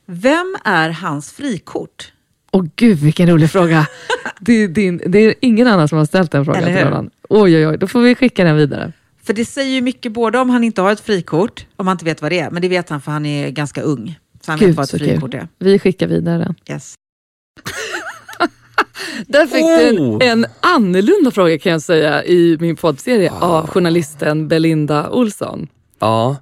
[0.07, 2.13] vem är hans frikort?
[2.51, 3.87] Åh gud vilken rolig fråga.
[4.43, 7.11] Det är, din, det är ingen annan som har ställt den frågan till annan.
[7.29, 8.93] Oj oj oj, då får vi skicka den vidare.
[9.31, 12.05] För det säger ju mycket både om han inte har ett frikort, om han inte
[12.05, 14.19] vet vad det är, men det vet han för han är ganska ung.
[14.41, 15.01] Så han Gud, vet vad ett kul.
[15.01, 15.49] frikort är.
[15.59, 16.55] Vi skickar vidare den.
[16.69, 16.95] Yes.
[19.27, 20.19] Där fick Oh!
[20.19, 25.69] du en, en annorlunda fråga kan jag säga i min poddserie av journalisten Belinda Olsson.
[25.99, 26.37] Ja,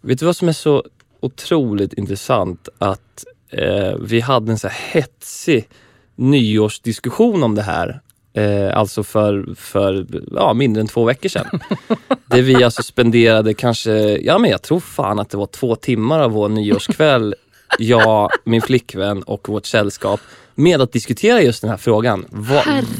[0.00, 0.84] vet du vad som är så
[1.20, 2.68] otroligt intressant?
[2.78, 5.68] Att eh, vi hade en så här hetsig
[6.16, 8.00] nyårsdiskussion om det här.
[8.34, 11.46] Eh, alltså för, för ja, mindre än två veckor sedan.
[12.26, 16.20] Där vi alltså spenderade kanske, ja men jag tror fan att det var två timmar
[16.20, 17.34] av vår nyårskväll,
[17.78, 20.20] jag, min flickvän och vårt sällskap
[20.54, 22.26] med att diskutera just den här frågan.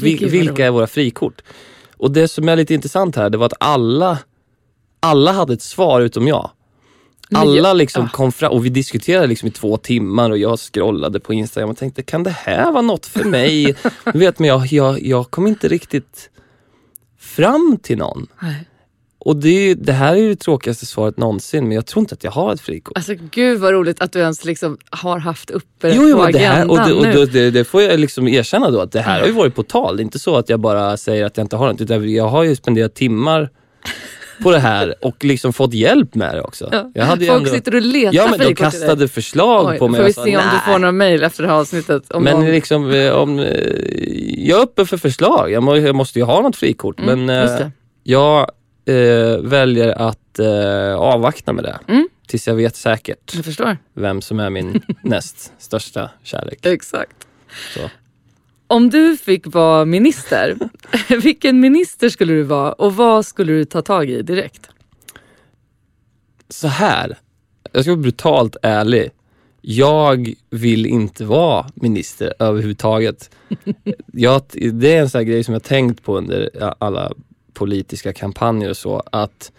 [0.01, 1.41] Vil, vad vilka är våra frikort?
[1.97, 4.17] Och det som är lite intressant här, det var att alla,
[4.99, 6.49] alla hade ett svar utom jag.
[7.35, 8.09] Alla liksom ah.
[8.09, 11.77] kom fram och vi diskuterade liksom i två timmar och jag scrollade på Instagram och
[11.77, 13.75] tänkte, kan det här vara något för mig?
[14.13, 16.29] du vet, men jag, jag, jag kom inte riktigt
[17.19, 18.27] fram till någon.
[18.41, 18.67] Nej.
[19.25, 22.15] Och det, ju- det här är ju det tråkigaste svaret någonsin, men jag tror inte
[22.15, 22.97] att jag har ett frikort.
[22.97, 26.39] Alltså gud vad roligt att du ens liksom har haft uppe Jo, jo, på det,
[26.39, 29.19] här, agendan och det, och det, det får jag liksom erkänna då, att det här
[29.19, 29.97] har ju varit på tal.
[29.97, 32.27] Det är inte så att jag bara säger att jag inte har något, utan jag
[32.27, 33.49] har ju spenderat timmar
[34.41, 36.69] på det här och liksom fått hjälp med det också.
[36.71, 36.91] Ja.
[36.93, 38.55] Jag hade Folk ändå, sitter och letar ja, men de till dig.
[38.55, 39.99] kastade förslag Oj, på mig.
[39.99, 42.11] får vi se om du får några mejl efter det här avsnittet.
[42.11, 42.45] Om Men någon...
[42.51, 43.45] liksom, eh, om, eh,
[44.37, 45.51] jag är öppen för förslag.
[45.51, 46.99] Jag, må, jag måste ju ha något frikort.
[46.99, 47.67] Mm, men eh,
[48.03, 48.51] jag
[48.85, 51.79] eh, väljer att eh, avvakta med det.
[51.87, 52.07] Mm.
[52.27, 56.65] Tills jag vet säkert Jag vem som är min näst största kärlek.
[56.65, 57.27] Exakt.
[57.73, 57.79] Så.
[58.73, 60.57] Om du fick vara minister,
[61.23, 64.69] vilken minister skulle du vara och vad skulle du ta tag i direkt?
[66.49, 67.17] Så här,
[67.71, 69.11] jag ska vara brutalt ärlig.
[69.61, 73.29] Jag vill inte vara minister överhuvudtaget.
[74.13, 74.41] Jag,
[74.73, 76.49] det är en sån här grej som jag tänkt på under
[76.79, 77.11] alla
[77.53, 79.51] politiska kampanjer och så, att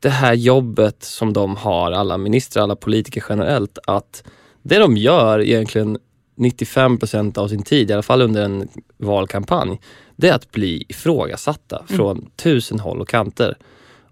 [0.00, 4.24] det här jobbet som de har, alla ministrar, alla politiker generellt, att
[4.62, 5.98] det de gör egentligen
[6.36, 9.80] 95 procent av sin tid, i alla fall under en valkampanj,
[10.16, 13.56] det är att bli ifrågasatta från tusen håll och kanter.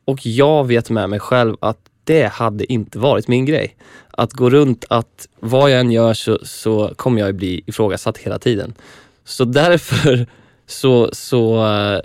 [0.04, 3.76] Och jag vet med mig själv att det hade inte varit min grej.
[4.10, 8.38] Att gå runt att vad jag än gör så, så kommer jag bli ifrågasatt hela
[8.38, 8.74] tiden.
[9.24, 10.26] Så därför
[10.66, 12.00] så, så uh,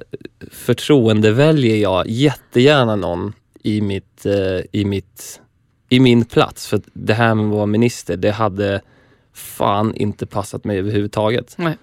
[0.51, 5.41] förtroendeväljer jag jättegärna någon i, mitt, uh, i, mitt,
[5.89, 6.67] i min plats.
[6.67, 8.82] För det här med att vara minister, det hade
[9.34, 11.55] fan inte passat mig överhuvudtaget.
[11.57, 11.77] Nej.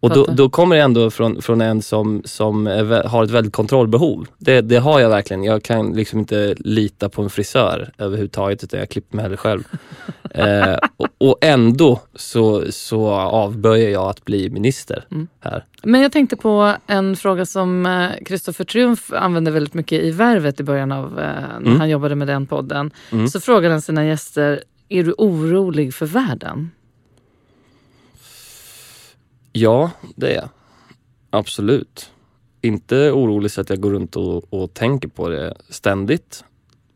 [0.00, 3.52] Och då, då kommer det ändå från, från en som, som är har ett väldigt
[3.52, 4.26] kontrollbehov.
[4.38, 5.44] Det, det har jag verkligen.
[5.44, 9.62] Jag kan liksom inte lita på en frisör överhuvudtaget utan jag klipper mig hellre själv.
[10.30, 15.28] eh, och, och ändå så, så avböjer jag att bli minister Mm.
[15.40, 15.64] här.
[15.82, 20.62] Men jag tänkte på en fråga som Kristoffer Triumf använde väldigt mycket i Värvet i
[20.62, 21.24] början av eh,
[21.60, 21.80] när Mm.
[21.80, 22.90] han jobbade med den podden.
[23.12, 23.28] Mm.
[23.28, 24.62] Så frågade han sina gäster,
[24.92, 26.70] är du orolig för världen?
[29.52, 30.48] Ja, det är jag.
[31.30, 32.10] Absolut.
[32.60, 36.44] Inte orolig så att jag går runt och, och tänker på det ständigt.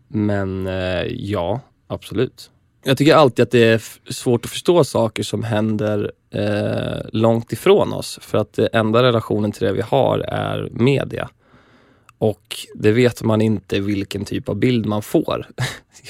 [0.08, 2.50] Men eh, ja, absolut.
[2.84, 7.52] Jag tycker alltid att det är f- svårt att förstå saker som händer eh, långt
[7.52, 8.18] ifrån oss.
[8.22, 11.28] För att den enda relationen till det vi har är media.
[12.18, 15.46] Och det vet man inte vilken typ av bild man får.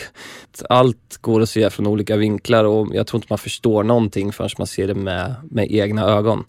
[0.68, 4.50] Allt går att se från olika vinklar och jag tror inte man förstår någonting förrän
[4.58, 6.44] man ser det med, med egna ögon.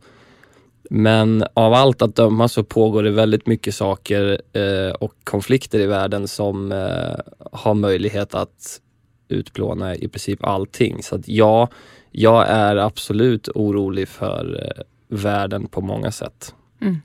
[0.90, 5.86] Men av allt att döma så pågår det väldigt mycket saker eh, och konflikter i
[5.86, 7.20] världen som eh,
[7.52, 8.82] har möjlighet att
[9.28, 11.04] utplåna i princip allting.
[11.04, 11.70] Så att ja,
[12.12, 16.56] jag är absolut orolig för eh, världen på många sätt.
[16.82, 17.02] Mm.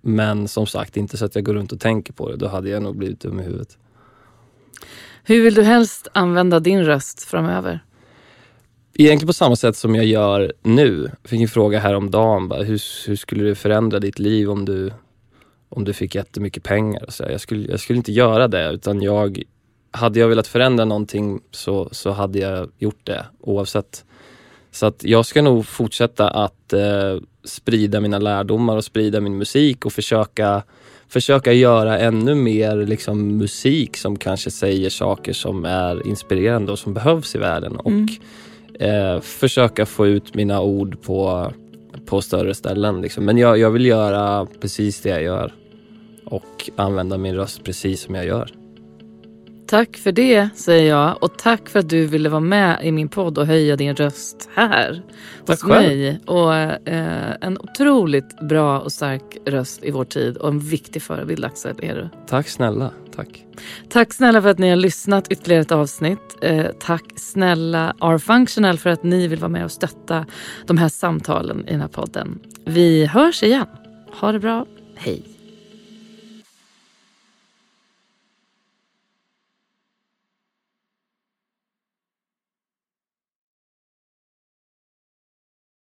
[0.00, 2.36] Men som sagt, inte så att jag går runt och tänker på det.
[2.36, 3.78] Då hade jag nog blivit dum i huvudet.
[5.24, 7.84] Hur vill du helst använda din röst framöver?
[8.94, 11.10] Egentligen på samma sätt som jag gör nu.
[11.22, 12.48] Jag fick en fråga häromdagen.
[12.48, 14.92] Bara, hur, hur skulle det förändra ditt liv om du,
[15.68, 17.04] om du fick jättemycket pengar?
[17.08, 18.70] Så jag, skulle, jag skulle inte göra det.
[18.70, 19.42] Utan jag,
[19.90, 24.04] hade jag velat förändra någonting så, så hade jag gjort det oavsett.
[24.70, 29.86] Så att jag ska nog fortsätta att eh, sprida mina lärdomar och sprida min musik
[29.86, 30.62] och försöka,
[31.08, 36.94] försöka göra ännu mer liksom, musik som kanske säger saker som är inspirerande och som
[36.94, 37.76] behövs i världen.
[37.76, 38.06] Och Mm.
[39.14, 41.52] eh, försöka få ut mina ord på,
[42.06, 43.00] på större ställen.
[43.02, 43.24] Liksom.
[43.24, 45.52] Men jag, jag vill göra precis det jag gör
[46.24, 48.50] och använda min röst precis som jag gör.
[49.70, 51.22] Tack för det, säger jag.
[51.22, 54.48] Och tack för att du ville vara med i min podd och höja din röst
[54.54, 55.02] här
[55.46, 56.20] hos mig.
[56.26, 61.44] Och eh, en otroligt bra och stark röst i vår tid och en viktig förebild,
[61.44, 62.08] Axel, är du.
[62.26, 62.90] Tack snälla.
[63.16, 63.44] Tack.
[63.88, 66.38] Tack snälla för att ni har lyssnat ytterligare ett avsnitt.
[66.42, 70.26] Eh, tack snälla R-Functional för att ni vill vara med och stötta
[70.66, 72.38] de här samtalen i den här podden.
[72.64, 73.66] Vi hörs igen.
[74.20, 74.66] Ha det bra.
[74.94, 75.29] Hej.